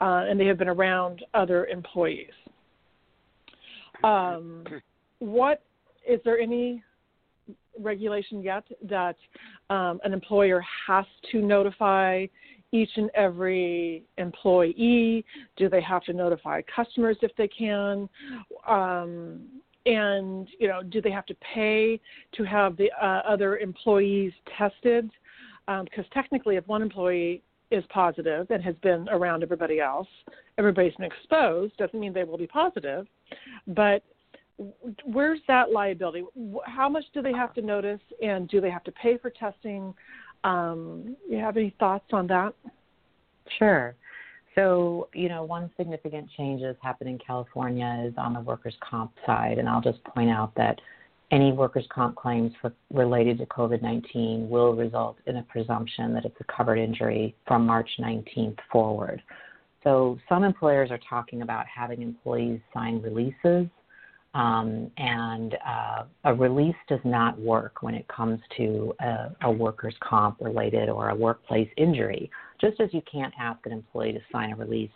[0.00, 2.32] uh, and they have been around other employees.
[4.02, 4.64] Um,
[5.20, 5.62] what
[6.06, 6.82] is there any
[7.80, 9.16] regulation yet that
[9.70, 12.26] um, an employer has to notify
[12.74, 15.24] each and every employee?
[15.56, 18.08] Do they have to notify customers if they can?
[18.66, 19.42] Um,
[19.86, 22.00] and you know, do they have to pay
[22.32, 25.08] to have the uh, other employees tested?
[25.68, 30.08] Um, because technically, if one employee is positive and has been around everybody else,
[30.58, 33.06] everybody's been exposed, doesn't mean they will be positive.
[33.68, 34.02] But
[35.04, 36.24] where's that liability?
[36.66, 39.94] How much do they have to notice, and do they have to pay for testing?
[40.44, 42.54] Um, you have any thoughts on that?
[43.58, 43.94] Sure.
[44.54, 49.12] So, you know, one significant change that's happened in California is on the workers' comp
[49.26, 50.80] side, and I'll just point out that
[51.30, 56.24] any workers' comp claims for, related to COVID 19 will result in a presumption that
[56.24, 59.20] it's a covered injury from March 19th forward.
[59.82, 63.66] So, some employers are talking about having employees sign releases
[64.34, 69.94] um, and uh, a release does not work when it comes to a, a workers'
[70.00, 72.30] comp related or a workplace injury.
[72.60, 74.90] Just as you can't ask an employee to sign a release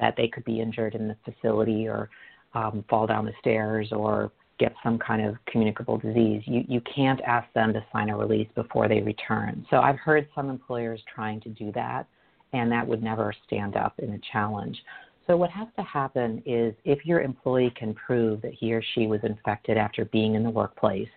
[0.00, 2.08] that they could be injured in the facility or
[2.54, 7.20] um, fall down the stairs or get some kind of communicable disease, you, you can't
[7.22, 9.66] ask them to sign a release before they return.
[9.70, 12.06] So I've heard some employers trying to do that,
[12.52, 14.78] and that would never stand up in a challenge.
[15.26, 19.06] So, what has to happen is if your employee can prove that he or she
[19.06, 21.08] was infected after being in the workplace,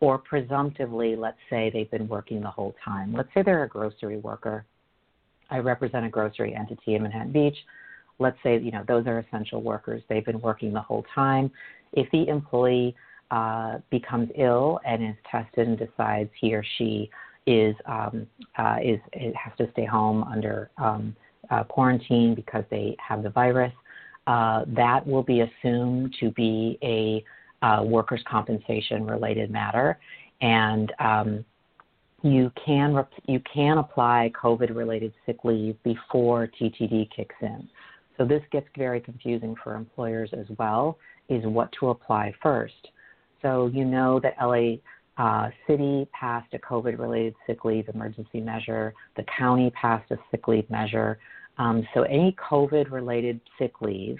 [0.00, 3.14] or presumptively, let's say they've been working the whole time.
[3.14, 4.66] Let's say they're a grocery worker.
[5.48, 7.56] I represent a grocery entity in Manhattan Beach.
[8.18, 10.02] Let's say, you know, those are essential workers.
[10.08, 11.52] They've been working the whole time.
[11.92, 12.96] If the employee
[13.30, 17.08] uh, becomes ill and is tested and decides he or she
[17.46, 18.26] is um,
[18.58, 21.14] uh, is has to stay home under um,
[21.50, 23.72] uh, quarantine because they have the virus,
[24.26, 27.24] uh, that will be assumed to be a
[27.64, 29.98] uh, workers' compensation related matter,
[30.40, 31.44] and um,
[32.22, 37.68] you can rep- you can apply COVID related sick leave before TTD kicks in.
[38.16, 40.98] So this gets very confusing for employers as well.
[41.28, 42.88] Is what to apply first.
[43.42, 44.76] So you know that LA
[45.18, 48.94] uh, city passed a COVID related sick leave emergency measure.
[49.16, 51.18] The county passed a sick leave measure.
[51.58, 54.16] Um, so any COVID related sick leave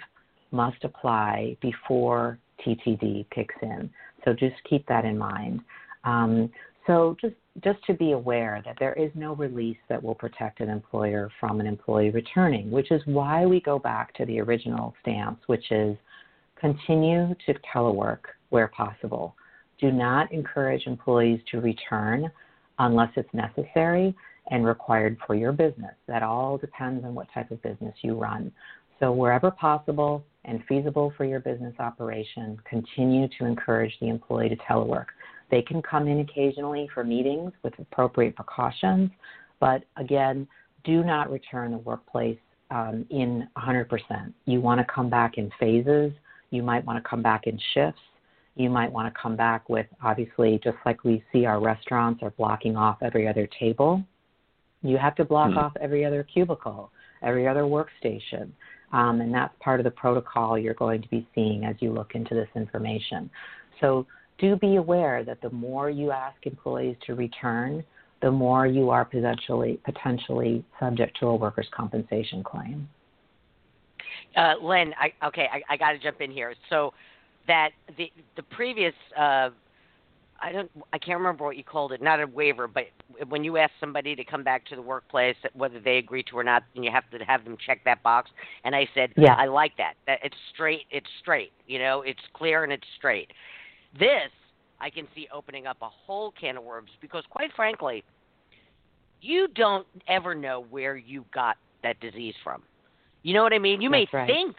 [0.51, 3.89] must apply before TTD kicks in.
[4.23, 5.61] So just keep that in mind.
[6.03, 6.51] Um,
[6.85, 10.69] so just just to be aware that there is no release that will protect an
[10.69, 15.37] employer from an employee returning, which is why we go back to the original stance,
[15.45, 15.95] which is
[16.59, 19.35] continue to telework where possible.
[19.83, 22.31] Do not encourage employees to return
[22.79, 24.15] unless it's necessary
[24.49, 25.91] and required for your business.
[26.07, 28.49] That all depends on what type of business you run.
[29.01, 34.55] So, wherever possible and feasible for your business operation, continue to encourage the employee to
[34.55, 35.07] telework.
[35.51, 39.11] They can come in occasionally for meetings with appropriate precautions,
[39.59, 40.47] but again,
[40.85, 42.39] do not return the workplace
[42.71, 44.33] um, in 100%.
[44.45, 46.13] You want to come back in phases.
[46.51, 47.99] You might want to come back in shifts.
[48.55, 52.31] You might want to come back with, obviously, just like we see our restaurants are
[52.31, 54.03] blocking off every other table
[54.83, 55.59] you have to block mm-hmm.
[55.59, 56.91] off every other cubicle,
[57.23, 58.49] every other workstation.
[58.91, 62.11] Um, and that's part of the protocol you're going to be seeing as you look
[62.13, 63.31] into this information.
[63.81, 64.05] So
[64.37, 67.83] do be aware that the more you ask employees to return,
[68.21, 72.87] the more you are potentially potentially subject to a workers' compensation claim.
[74.35, 76.53] Uh, Lynne, I, okay, I, I got to jump in here.
[76.69, 76.93] So
[77.47, 79.49] that the the previous uh,
[80.41, 82.85] I don't I can't remember what you called it, not a waiver, but
[83.29, 86.43] when you ask somebody to come back to the workplace, whether they agree to or
[86.43, 88.29] not, and you have to have them check that box.
[88.63, 89.93] And I said, yeah, I like that.
[90.05, 90.85] That it's straight.
[90.91, 91.51] It's straight.
[91.67, 93.31] You know, it's clear and it's straight.
[93.97, 94.31] This
[94.81, 98.03] I can see opening up a whole can of worms because, quite frankly,
[99.21, 102.61] you don't ever know where you got that disease from.
[103.21, 103.81] You know what I mean?
[103.81, 104.27] You That's may right.
[104.27, 104.55] think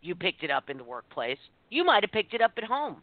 [0.00, 1.38] you picked it up in the workplace.
[1.72, 3.02] You might have picked it up at home.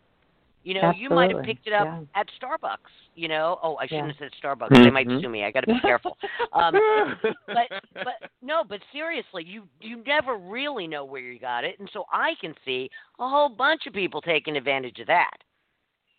[0.63, 1.03] You know, Absolutely.
[1.03, 2.01] you might have picked it up yeah.
[2.19, 2.77] at Starbucks.
[3.15, 4.25] You know, oh, I shouldn't Yeah.
[4.25, 4.69] have said Starbucks.
[4.69, 4.83] Mm-hmm.
[4.83, 5.43] They might sue me.
[5.43, 6.17] I got to be careful.
[6.53, 6.73] Um,
[7.47, 11.89] but but no, but seriously, you you never really know where you got it, and
[11.93, 12.89] so I can see
[13.19, 15.37] a whole bunch of people taking advantage of that.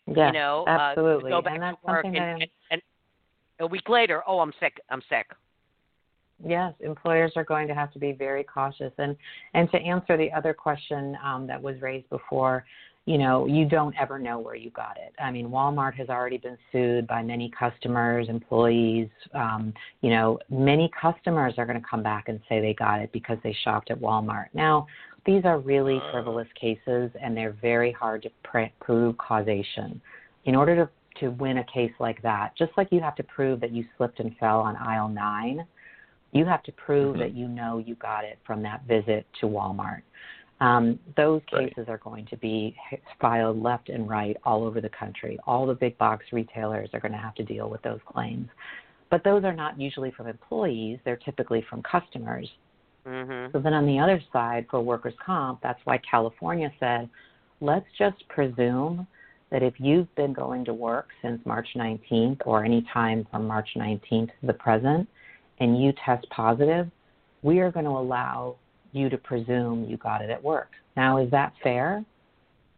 [0.06, 1.30] Yeah, you know, absolutely.
[1.30, 2.82] Uh, go back and that's to work, something and, and, and
[3.60, 4.80] a week later, oh, I'm sick.
[4.88, 5.26] I'm sick.
[6.44, 8.92] Yes, employers are going to have to be very cautious.
[8.98, 9.16] And
[9.54, 12.64] and to answer the other question um, that was raised before,
[13.06, 15.14] you know, you don't ever know where you got it.
[15.20, 19.08] I mean, Walmart has already been sued by many customers, employees.
[19.34, 23.10] Um, you know, many customers are going to come back and say they got it
[23.12, 24.46] because they shopped at Walmart.
[24.54, 24.86] Now,
[25.26, 30.00] these are really frivolous cases, and they're very hard to pr- prove causation.
[30.44, 33.60] In order to to win a case like that, just like you have to prove
[33.60, 35.66] that you slipped and fell on aisle nine,
[36.32, 37.18] you have to prove Mhm.
[37.18, 40.02] that you know you got it from that visit to Walmart.
[40.60, 41.68] Um, those Right.
[41.74, 42.76] cases are going to be
[43.18, 45.38] filed left and right all over the country.
[45.46, 48.48] All the big box retailers are going to have to deal with those claims.
[49.08, 52.48] but those are not usually from employees, they're typically from customers.
[53.04, 53.50] Mm-hmm.
[53.50, 57.08] So then on the other side, for workers' comp, that's why California said,
[57.60, 59.08] let's just presume
[59.50, 63.70] that if you've been going to work since March 19th or any time from March
[63.74, 65.08] 19th to the present
[65.60, 66.90] and you test positive,
[67.42, 68.56] we are going to allow
[68.92, 70.70] you to presume you got it at work.
[70.96, 72.04] Now, is that fair?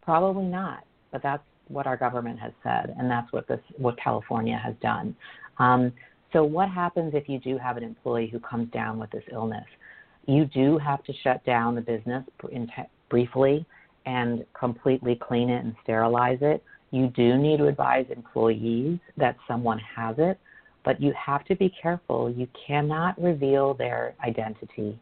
[0.02, 4.60] Probably not, but that's what our government has said, and that's what this what California
[4.62, 5.16] has done.
[5.58, 5.92] Um,
[6.32, 9.64] so, what happens if you do have an employee who comes down with this illness?
[10.26, 13.64] You do have to shut down the business in te- briefly
[14.06, 16.62] and completely clean it and sterilize it.
[16.90, 20.38] You do need to advise employees that someone has it,
[20.84, 22.30] but you have to be careful.
[22.30, 24.98] You cannot reveal their identity.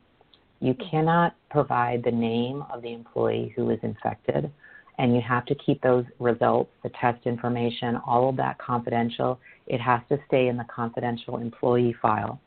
[0.61, 0.89] You hmm.
[0.91, 4.51] cannot provide the name of the employee who is infected,
[4.99, 9.41] and you have to keep those results, the test information, all of that confidential.
[9.67, 12.41] It has to stay in the confidential employee file.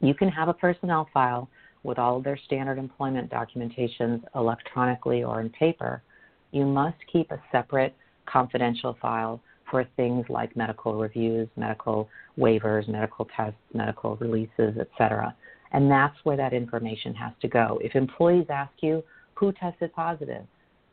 [0.00, 1.48] You can have a personnel file
[1.84, 6.02] with all of their standard employment documentations electronically or in paper.
[6.50, 7.94] You must keep a separate
[8.26, 9.40] confidential file
[9.70, 12.08] for things like medical reviews, medical
[12.38, 15.34] waivers, medical tests, medical releases, etc.
[15.72, 17.78] And that's where that information has to go.
[17.82, 19.02] If employees ask you
[19.34, 20.44] who tested positive,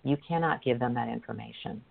[0.04, 1.82] you cannot give them that information.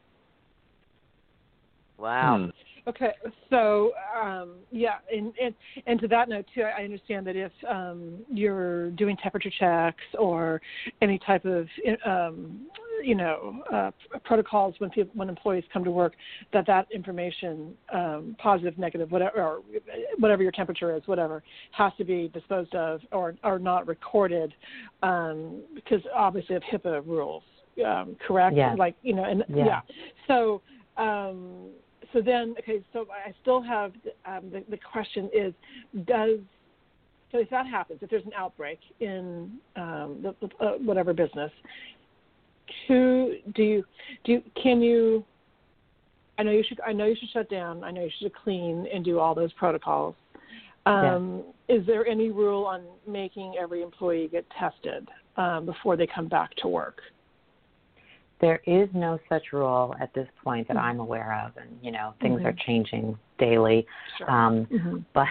[1.99, 2.39] Wow.
[2.39, 2.51] Hmm.
[2.87, 3.12] Okay,
[3.49, 5.55] so um, yeah, and, and
[5.87, 10.61] and to that note too, I understand that if um, you're doing temperature checks or
[11.01, 11.66] any type of
[12.05, 12.66] um,
[13.03, 13.91] you know uh,
[14.24, 16.12] protocols when people when employees come to work,
[16.53, 19.61] that that information, um, positive, negative, whatever, or
[20.18, 24.53] whatever your temperature is, whatever, has to be disposed of or or not recorded,
[25.03, 27.45] um, because obviously of HIPAA rules.
[27.85, 28.57] Um, correct?
[28.57, 28.74] Yeah.
[28.74, 29.64] Like you know, and Yeah.
[29.64, 29.80] yeah.
[30.28, 30.61] So.
[30.97, 31.70] Um,
[32.15, 33.93] so then, okay, so I still have
[34.25, 35.53] um, the, the question is,
[36.07, 36.39] does
[37.33, 41.51] so if that happens, if there's an outbreak in um, the, the, uh, whatever business,
[42.87, 43.85] who do you
[44.25, 44.33] do?
[44.35, 45.25] You, can you?
[46.39, 46.81] I know you should.
[46.87, 47.83] I know you should shut down.
[47.83, 50.15] I know you should clean and do all those protocols.
[50.87, 56.29] Um, Is there any rule on making every employee get tested um, before they come
[56.29, 57.01] back to work?
[58.45, 62.12] There is no such rule at this point that I'm aware of, and you know
[62.20, 62.45] things Mhm.
[62.45, 63.86] are changing daily.
[64.18, 64.30] Sure.
[64.30, 65.28] Um, hmm but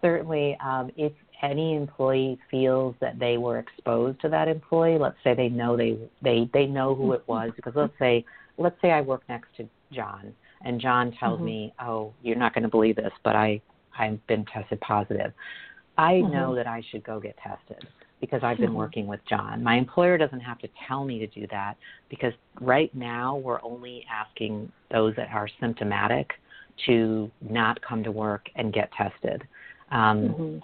[0.00, 1.12] certainly, um, if
[1.42, 5.98] any employee feels that they were exposed to that employee, let's say they know they
[6.22, 8.24] they they know who it was, because let's say
[8.56, 11.44] let's say I work next to John, and John tells Mhm.
[11.44, 13.60] me, "Oh, you're not going to believe this, but I
[13.98, 15.34] I've been tested positive."
[15.98, 16.30] I Mhm.
[16.30, 17.86] know that I should go get tested
[18.22, 18.76] because I've been Mhm.
[18.76, 19.64] working with John.
[19.64, 21.76] My employer doesn't have to tell me to do that
[22.08, 26.38] because right now we're only asking those that are symptomatic
[26.86, 29.46] to not come to work and get tested.
[29.90, 30.58] Um, hmm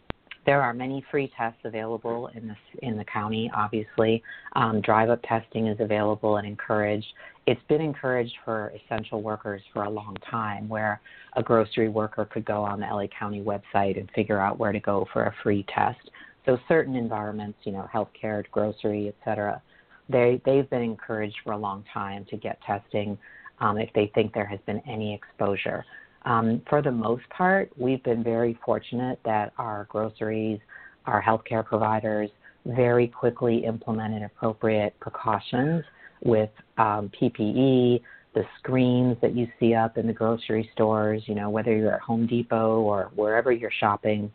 [0.47, 3.51] there are many free tests available in this in the county.
[3.55, 4.23] Obviously,
[4.55, 7.13] um, drive-up testing is available and encouraged.
[7.47, 11.03] It's been encouraged for essential workers for a long time, where
[11.35, 14.81] a grocery worker could go on the LA County website and figure out where to
[14.81, 16.11] go for a free test.
[16.49, 19.61] So certain environments, you know, healthcare, grocery, et cetera,
[20.09, 23.19] they they've been encouraged for a long time to get testing
[23.61, 25.85] um, if they think there has been any exposure.
[26.25, 30.59] Um, for the most part, we've been very fortunate that our groceries,
[31.05, 32.31] our healthcare providers,
[32.65, 35.85] very quickly implemented appropriate precautions
[36.25, 38.01] with um, PPE,
[38.35, 41.23] the screens that you see up in the grocery stores.
[41.27, 44.33] You know, whether you're at Home Depot or wherever you're shopping,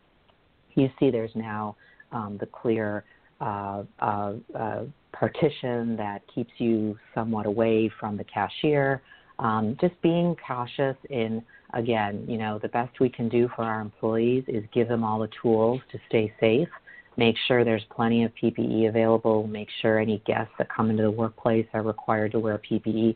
[0.76, 1.76] you see there's now
[2.14, 3.04] um, the clear
[3.42, 9.02] uh, uh, uh, partition that keeps you somewhat away from the cashier.
[9.40, 11.44] Um, just being cautious in,
[11.74, 15.20] again, you know, the best we can do for our employees is give them all
[15.20, 16.70] the tools to stay safe,
[17.18, 21.12] make sure there's plenty of PPE available, make sure any guests that come into the
[21.12, 23.16] workplace are required to wear PPE.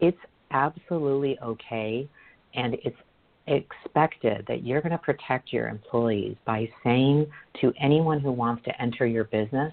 [0.00, 0.18] It's
[0.50, 2.08] absolutely okay
[2.54, 2.96] and it's
[3.46, 7.26] expected that you're going to protect your employees by saying
[7.60, 9.72] to anyone who wants to enter your business,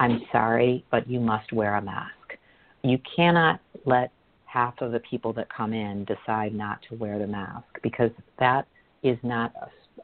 [0.00, 2.38] I'm sorry, but you must wear a mask.
[2.82, 4.10] You cannot let
[4.46, 8.66] half of the people that come in decide not to wear the mask because that
[9.02, 9.52] is not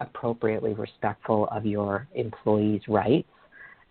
[0.01, 3.28] appropriately respectful of your employees' rights.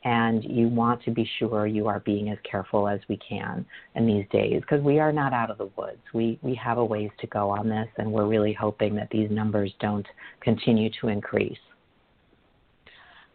[0.06, 4.06] And you want to be sure you are being as careful as we can in
[4.08, 6.00] these days because we are not out of the woods.
[6.14, 9.30] We, we have a ways to go on this, and we're really hoping that these
[9.30, 10.08] numbers don't
[10.40, 11.58] continue to increase.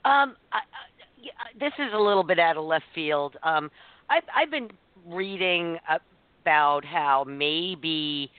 [0.07, 3.37] Um, I, I, this is a little bit out of left field.
[3.43, 3.71] Um,
[4.09, 4.71] I've, I've been
[5.07, 5.79] reading
[6.43, 8.31] about how maybe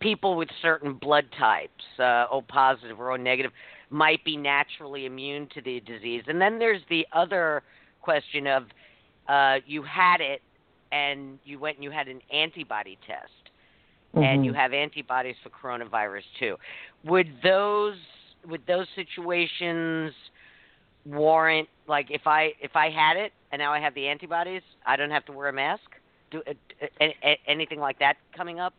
[0.00, 3.52] people with certain blood types, uh, O positive or O negative,
[3.90, 6.22] might be naturally immune to the disease.
[6.28, 7.62] And then there's the other
[8.00, 8.64] question of
[9.28, 10.40] uh, you had it
[10.92, 13.30] and you went and you had an antibody test
[14.14, 14.24] mm-hmm.
[14.24, 16.56] and you have antibodies for coronavirus too.
[17.04, 17.96] Would those
[18.48, 20.12] would those situations
[21.04, 24.96] warrant like if I if I had it and now I have the antibodies, I
[24.96, 25.82] don't have to wear a mask?
[26.30, 26.52] Do uh,
[27.00, 28.74] uh, anything like that coming up?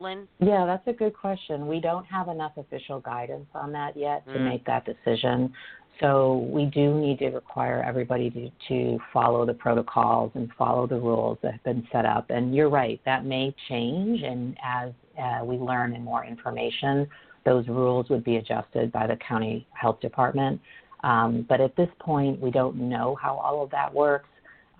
[0.00, 0.28] Lynne?
[0.38, 1.66] Yeah, that's a good question.
[1.66, 4.44] We don't have enough official guidance on that yet to Mm.
[4.44, 5.52] make that decision.
[6.00, 10.98] So we do need to require everybody to, to follow the protocols and follow the
[10.98, 12.30] rules that have been set up.
[12.30, 14.22] And you're right, that may change.
[14.22, 17.08] And as uh, we learn and more information,
[17.44, 20.60] those rules would be adjusted by the county health department.
[21.02, 24.28] Um, but at this point, we don't know how all of that works.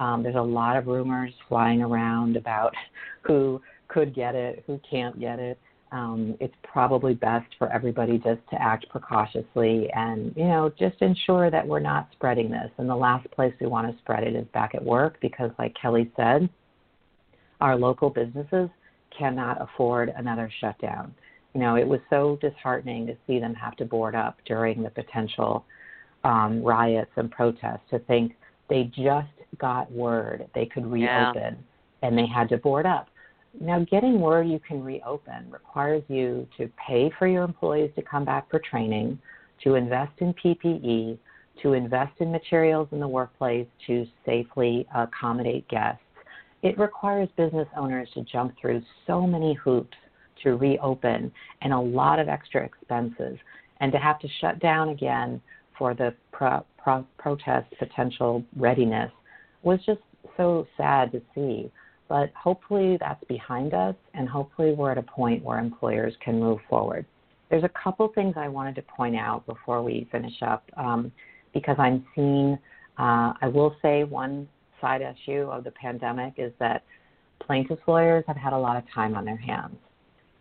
[0.01, 2.75] Um, there's a lot of rumors flying around about
[3.23, 5.59] who could get it, who can't get it.
[5.91, 11.51] Um, it's probably best for everybody just to act precautiously and, you know, just ensure
[11.51, 12.71] that we're not spreading this.
[12.77, 15.75] And the last place we want to spread it is back at work because, like
[15.81, 16.51] Kelly said,
[17.63, 18.69] our local businesses
[19.17, 21.15] cannot afford another shutdown.
[21.55, 24.91] You know, it was so disheartening to see them have to board up during the
[24.91, 25.65] potential
[26.25, 28.35] um, riots and protests to think
[28.69, 29.29] they just
[29.59, 32.07] got word they could reopen Yeah.
[32.07, 33.09] and they had to board up.
[33.61, 38.25] Now, getting word you can reopen requires you to pay for your employees to come
[38.25, 39.19] back for training,
[39.65, 41.19] to invest in PPE,
[41.63, 46.03] to invest in materials in the workplace to safely accommodate guests.
[46.63, 49.97] It requires business owners to jump through so many hoops
[50.45, 51.33] to reopen
[51.63, 53.39] and a lot of extra expenses.
[53.81, 55.41] And to have to shut down again
[55.77, 59.11] for the pro- pro- protest potential readiness
[59.63, 60.01] was just
[60.37, 61.71] so sad to see.
[62.09, 66.59] But hopefully that's behind us, and hopefully we're at a point where employers can move
[66.69, 67.05] forward.
[67.51, 71.13] There's a couple things I wanted to point out before we finish up um,
[71.53, 72.59] because I'm seeing,
[72.99, 74.49] uh, I will say, one
[74.81, 76.83] side issue of the pandemic is that
[77.41, 79.77] plaintiffs' lawyers have had a lot of time on their hands.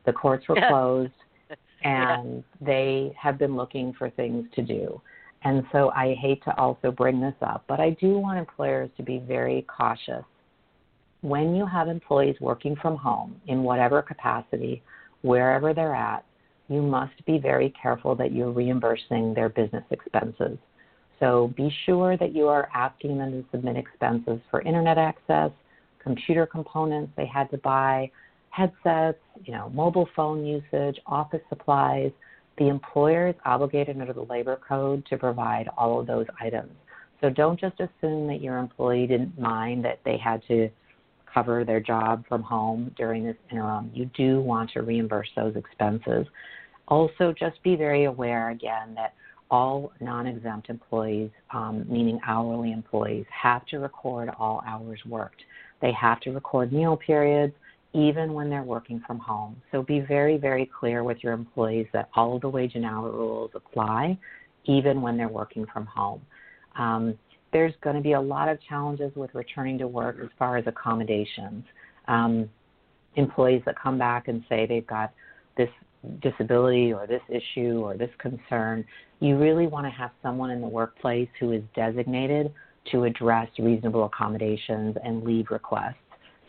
[0.05, 0.67] The courts were Yeah.
[0.69, 1.11] closed,
[1.81, 2.19] Yeah.
[2.19, 5.01] and they have been looking for things to do.
[5.43, 9.03] And so I hate to also bring this up, but I do want employers to
[9.03, 10.23] be very cautious.
[11.21, 14.83] When you have employees working from home in whatever capacity,
[15.21, 16.23] wherever they're at,
[16.69, 20.57] you must be very careful that you're reimbursing their business expenses.
[21.19, 25.51] So be sure that you are asking them to submit expenses for internet access,
[26.03, 28.11] computer components they had to buy,
[28.51, 32.11] headsets, you know, mobile phone usage, office supplies.
[32.57, 36.71] The employer is obligated under the labor code to provide all of those items.
[37.21, 40.69] So don't just assume that your employee didn't mind that they had to
[41.33, 43.91] cover their job from home during this interim.
[43.93, 46.25] You do want to reimburse those expenses.
[46.87, 49.13] Also, just be very aware again that
[49.49, 55.41] all non exempt employees, um, meaning hourly employees, have to record all hours worked.
[55.81, 57.53] They have to record meal periods,
[57.93, 59.61] even when they're working from home.
[59.71, 63.11] So be very, very clear with your employees that all of the wage and hour
[63.11, 64.17] rules apply,
[64.65, 66.21] even when they're working from home.
[66.77, 67.17] Um,
[67.53, 70.65] there's going to be a lot of challenges with returning to work as far as
[70.67, 71.63] accommodations.
[72.07, 72.49] Um,
[73.15, 75.11] employees that come back and say they've got
[75.57, 75.69] this
[76.21, 78.85] disability or this issue or this concern,
[79.19, 82.53] you really want to have someone in the workplace who is designated
[82.91, 85.95] to address reasonable accommodations and leave requests.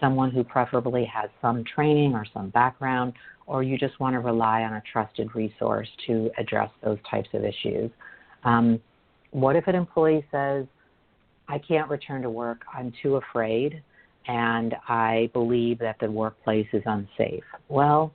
[0.00, 3.14] Someone who preferably has some training or some background,
[3.46, 7.44] or you just want to rely on a trusted resource to address those types of
[7.44, 7.90] issues.
[8.44, 8.78] Um,
[9.30, 10.66] what if an employee says,
[11.48, 13.82] I can't return to work, I'm too afraid,
[14.26, 17.44] and I believe that the workplace is unsafe?
[17.68, 18.12] Well,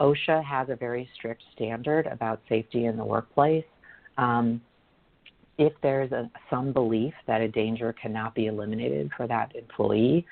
[0.00, 3.64] OSHA has a very strict standard about safety in the workplace.
[4.18, 4.60] Um,
[5.56, 10.24] if there's a, some belief that a danger cannot be eliminated for that employee,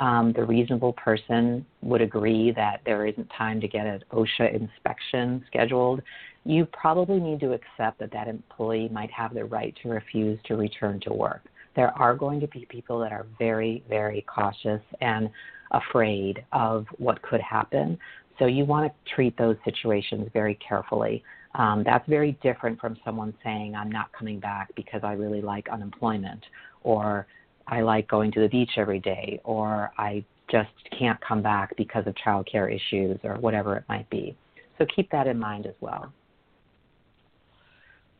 [0.00, 5.42] um, the reasonable person would agree that there isn't time to get an OSHA inspection
[5.46, 6.02] scheduled.
[6.44, 10.56] You probably need to accept that that employee might have the right to refuse to
[10.56, 11.42] return to work.
[11.76, 15.30] There are going to be people that are very, very cautious and
[15.72, 17.98] afraid of what could happen.
[18.38, 21.22] So you want to treat those situations very carefully.
[21.54, 25.68] Um, that's very different from someone saying, I'm not coming back because I really like
[25.68, 26.44] unemployment,
[26.82, 27.26] or
[27.68, 32.06] I like going to the beach every day, or I just can't come back because
[32.06, 34.36] of childcare issues, or whatever it might be.
[34.78, 36.12] So keep that in mind as well.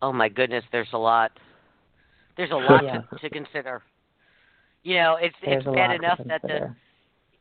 [0.00, 1.32] Oh my goodness, there's a lot.
[2.37, 3.03] There's a lot Yeah.
[3.20, 3.82] to, to consider.
[4.82, 6.61] You know, it's There's it's bad enough that the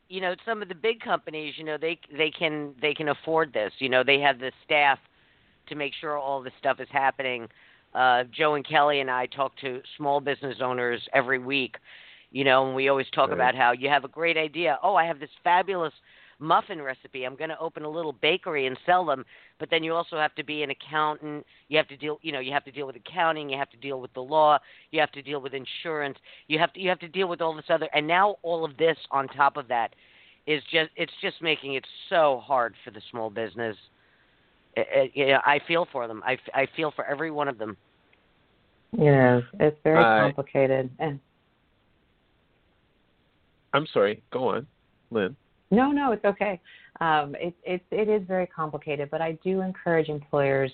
[0.09, 3.53] you know some of the big companies, you know, they they can they can afford
[3.53, 3.73] this.
[3.79, 4.99] You know, they have the staff
[5.67, 7.47] to make sure all this stuff is happening.
[7.93, 11.75] Uh, Joe and Kelly and I talk to small business owners every week.
[12.31, 13.35] You know, and we always talk Right.
[13.35, 14.79] about how you have a great idea.
[14.81, 15.93] Oh, I have this fabulous
[16.39, 17.25] muffin recipe.
[17.25, 19.25] I'm going to open a little bakery and sell them.
[19.59, 21.45] But then you also have to be an accountant.
[21.69, 23.49] You have to deal, you know, you have to deal with accounting.
[23.49, 24.59] You have to deal with the law.
[24.91, 26.17] You have to deal with insurance.
[26.47, 27.89] You have to you have to deal with all this other.
[27.93, 29.95] And now all of this on top of that
[30.47, 33.77] is just it's just making it so hard for the small business.
[34.75, 36.23] It, it, you know, I feel for them.
[36.25, 37.77] I, I feel for every one of them.
[38.91, 40.89] You know, it's very I- complicated.
[40.99, 41.19] And
[43.73, 44.21] I'm sorry.
[44.31, 44.67] Go on,
[45.11, 45.35] Lynne.
[45.73, 46.61] No, no, it's okay.
[47.01, 50.71] Um, it, it, it is very complicated, but I do encourage employers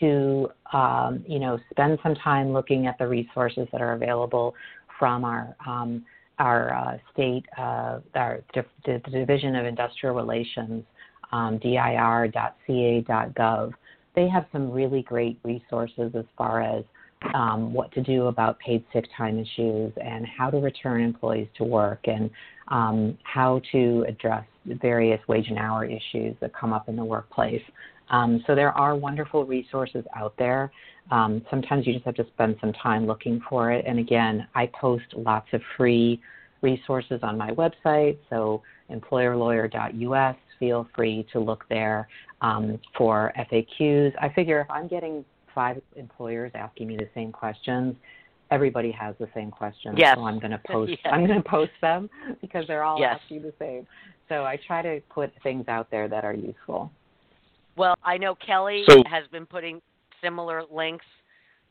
[0.00, 4.54] to, um, you know, spend some time looking at the resources that are available
[4.98, 6.04] from our um,
[6.38, 10.84] our uh, state, uh, our the, Division of Industrial Relations,
[11.32, 12.52] um, dir.ca.gov.
[14.14, 16.84] They have some really great resources as far as
[17.34, 21.64] um, what to do about paid sick time issues and how to return employees to
[21.64, 22.30] work and
[22.68, 27.62] um, how to address various wage and hour issues that come up in the workplace.
[28.10, 30.72] Um, so there are wonderful resources out there.
[31.10, 33.84] Um, sometimes you just have to spend some time looking for it.
[33.86, 36.20] And again, I post lots of free
[36.62, 38.18] resources on my website.
[38.30, 40.36] So employerlawyer.us.
[40.58, 42.08] Feel free to look there
[42.40, 44.12] um, for FAQs.
[44.20, 45.24] I figure if I'm getting
[45.58, 47.96] five employers asking me the same questions,
[48.52, 49.96] everybody has the same questions.
[49.98, 50.14] Yes.
[50.16, 50.90] So I'm going to post.
[50.90, 51.00] Yes.
[51.12, 52.08] I'm going to post them
[52.40, 53.18] because they're all Yes.
[53.20, 53.84] asking the same.
[54.28, 56.92] So I try to put things out there that are useful.
[57.76, 59.82] Well, I know Kelly So- has been putting
[60.22, 61.06] similar links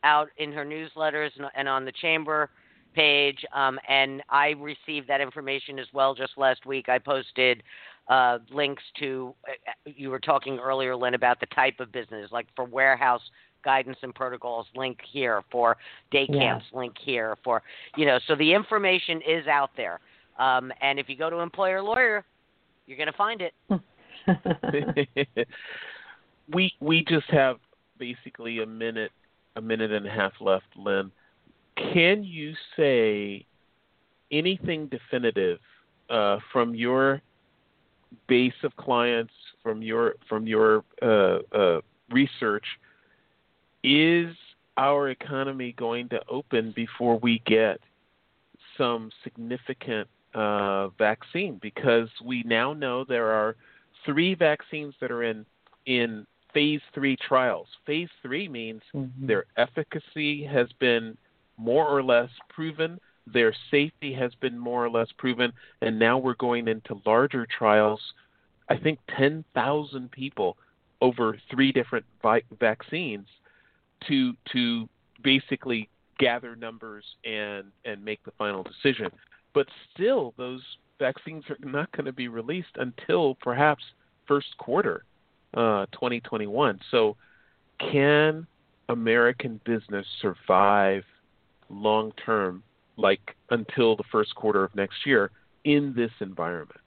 [0.04, 2.50] out in her newsletters and, and on the chamber
[2.94, 6.14] page, um, and I received that information as well.
[6.14, 7.64] Just last week, I posted
[8.10, 9.34] uh, links to.
[9.48, 13.22] Uh, you were talking earlier, Lynne, about the type of business, like for warehouse
[13.68, 14.65] guidance and protocols.
[14.78, 15.76] Link here for
[16.09, 16.39] day Yeah.
[16.39, 16.65] camps.
[16.72, 17.61] Link here for
[17.97, 18.18] you know.
[18.26, 19.99] So the information is out there,
[20.39, 22.24] um, and if you go to Employer Lawyer,
[22.86, 23.53] you're going to find it.
[26.53, 27.57] we we just have
[27.97, 29.11] basically a minute
[29.57, 31.11] a minute and a half left, Lynne.
[31.93, 33.45] Can you say
[34.32, 35.59] anything definitive
[36.09, 37.22] uh, from your
[38.30, 42.65] base of clients, from your from your uh, uh, research?
[43.88, 44.36] Is
[44.76, 47.80] our economy going to open before we get
[48.78, 51.58] some significant uh, vaccine?
[51.62, 53.56] Because we now know there are
[54.06, 55.46] three vaccines that are in
[55.86, 57.68] in phase three trials.
[57.86, 59.10] Phase three means Mhm.
[59.26, 61.18] their efficacy has been
[61.56, 66.34] more or less proven, their safety has been more or less proven, and now we're
[66.34, 68.02] going into larger trials.
[68.68, 70.58] I think 10,000 people
[71.00, 73.28] over three different vi- vaccines
[74.08, 74.88] to to
[75.24, 75.89] basically
[76.20, 79.10] gather numbers and and make the final decision.
[79.54, 80.62] But still, those
[81.00, 83.84] vaccines are not going to be released until perhaps
[84.28, 85.04] first quarter
[85.54, 86.80] uh, 2021.
[86.91, 87.16] So,
[87.80, 88.48] can
[88.89, 91.04] American business survive
[91.70, 92.64] long term,
[92.98, 95.32] like until the first quarter of next year,
[95.64, 96.80] in this environment?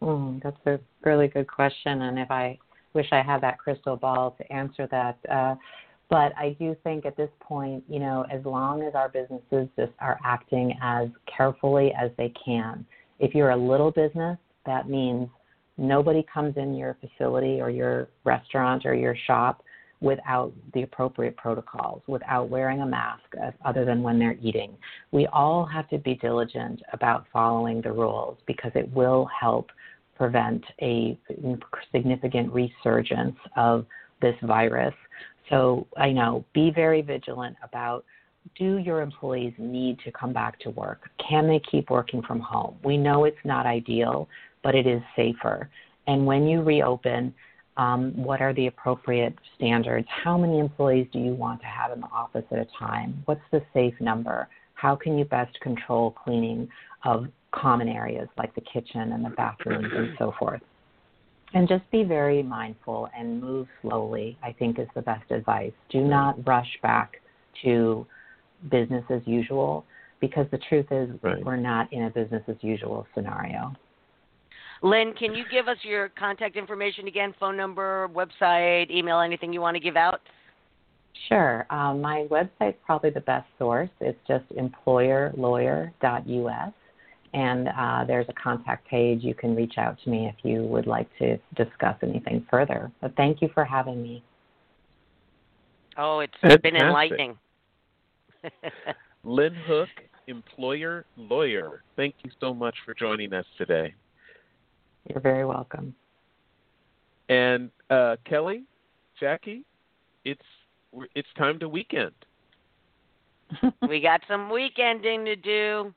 [0.00, 2.58] Mm, that's a really good question, and if I
[2.94, 5.18] wish I had that crystal ball to answer that.
[5.30, 5.54] Uh,
[6.10, 9.92] but I do think at this point, you know, as long as our businesses just
[10.00, 12.86] are acting as carefully as they can.
[13.18, 15.28] If you're a little business, that means
[15.76, 19.62] nobody comes in your facility or your restaurant or your shop
[20.00, 24.76] without the appropriate protocols, without wearing a mask uh, other than when they're eating.
[25.10, 29.70] We all have to be diligent about following the rules because it will help
[30.16, 31.18] prevent a
[31.92, 33.86] significant resurgence of
[34.20, 34.94] this virus.
[35.50, 38.04] So I know be very vigilant about
[38.56, 41.10] do your employees need to come back to work?
[41.28, 42.76] Can they keep working from home?
[42.84, 44.28] We know it's not ideal,
[44.62, 45.68] but it is safer.
[46.06, 47.34] And when you reopen,
[47.76, 50.06] um, what are the appropriate standards?
[50.10, 53.22] How many employees do you want to have in the office at a time?
[53.26, 54.48] What's the safe number?
[54.74, 56.68] How can you best control cleaning
[57.04, 60.60] of common areas like the kitchen and the bathrooms and so forth?
[61.54, 65.72] And just be very mindful and move slowly, I think, is the best advice.
[65.88, 67.20] Do not rush back
[67.62, 68.06] to
[68.70, 69.86] business as usual
[70.20, 71.42] because the truth is Right.
[71.44, 73.74] we're not in a business as usual scenario.
[74.82, 77.34] Lynne, can you give us your contact information again?
[77.40, 80.20] Phone number, website, email, anything you want to give out?
[81.28, 81.66] Sure.
[81.70, 83.90] Um, my website's probably the best source.
[84.00, 86.72] It's just employerlawyer.us.
[87.34, 89.22] And uh, there's a contact page.
[89.22, 92.90] You can reach out to me if you would like to discuss anything further.
[93.00, 94.22] But thank you for having me.
[95.96, 96.62] Oh, it's Fantastic.
[96.62, 97.38] been enlightening.
[99.24, 99.88] Lynne Hook,
[100.28, 101.82] employer lawyer.
[101.96, 103.94] Thank you so much for joining us today.
[105.08, 105.94] You're very welcome.
[107.28, 108.64] And uh, Kelly,
[109.18, 109.64] Jackie,
[110.24, 110.40] it's
[111.14, 112.12] it's time to weekend.
[113.88, 115.94] we got some weekending to do.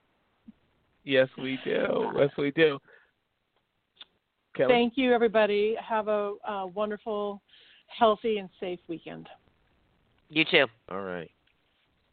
[1.04, 2.12] Yes, we do.
[2.18, 2.80] Yes, we do.
[4.56, 4.74] Kelly?
[4.74, 5.76] Thank you, everybody.
[5.88, 7.42] Have a, a wonderful,
[7.88, 9.28] healthy, and safe weekend.
[10.30, 10.66] You too.
[10.90, 11.32] All right.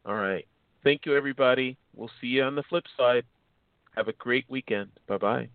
[0.06, 0.46] All right.
[0.84, 1.76] Thank you, everybody.
[1.94, 3.24] We'll see you on the flip side.
[3.96, 4.90] Have a great weekend.
[5.06, 5.48] Bye bye.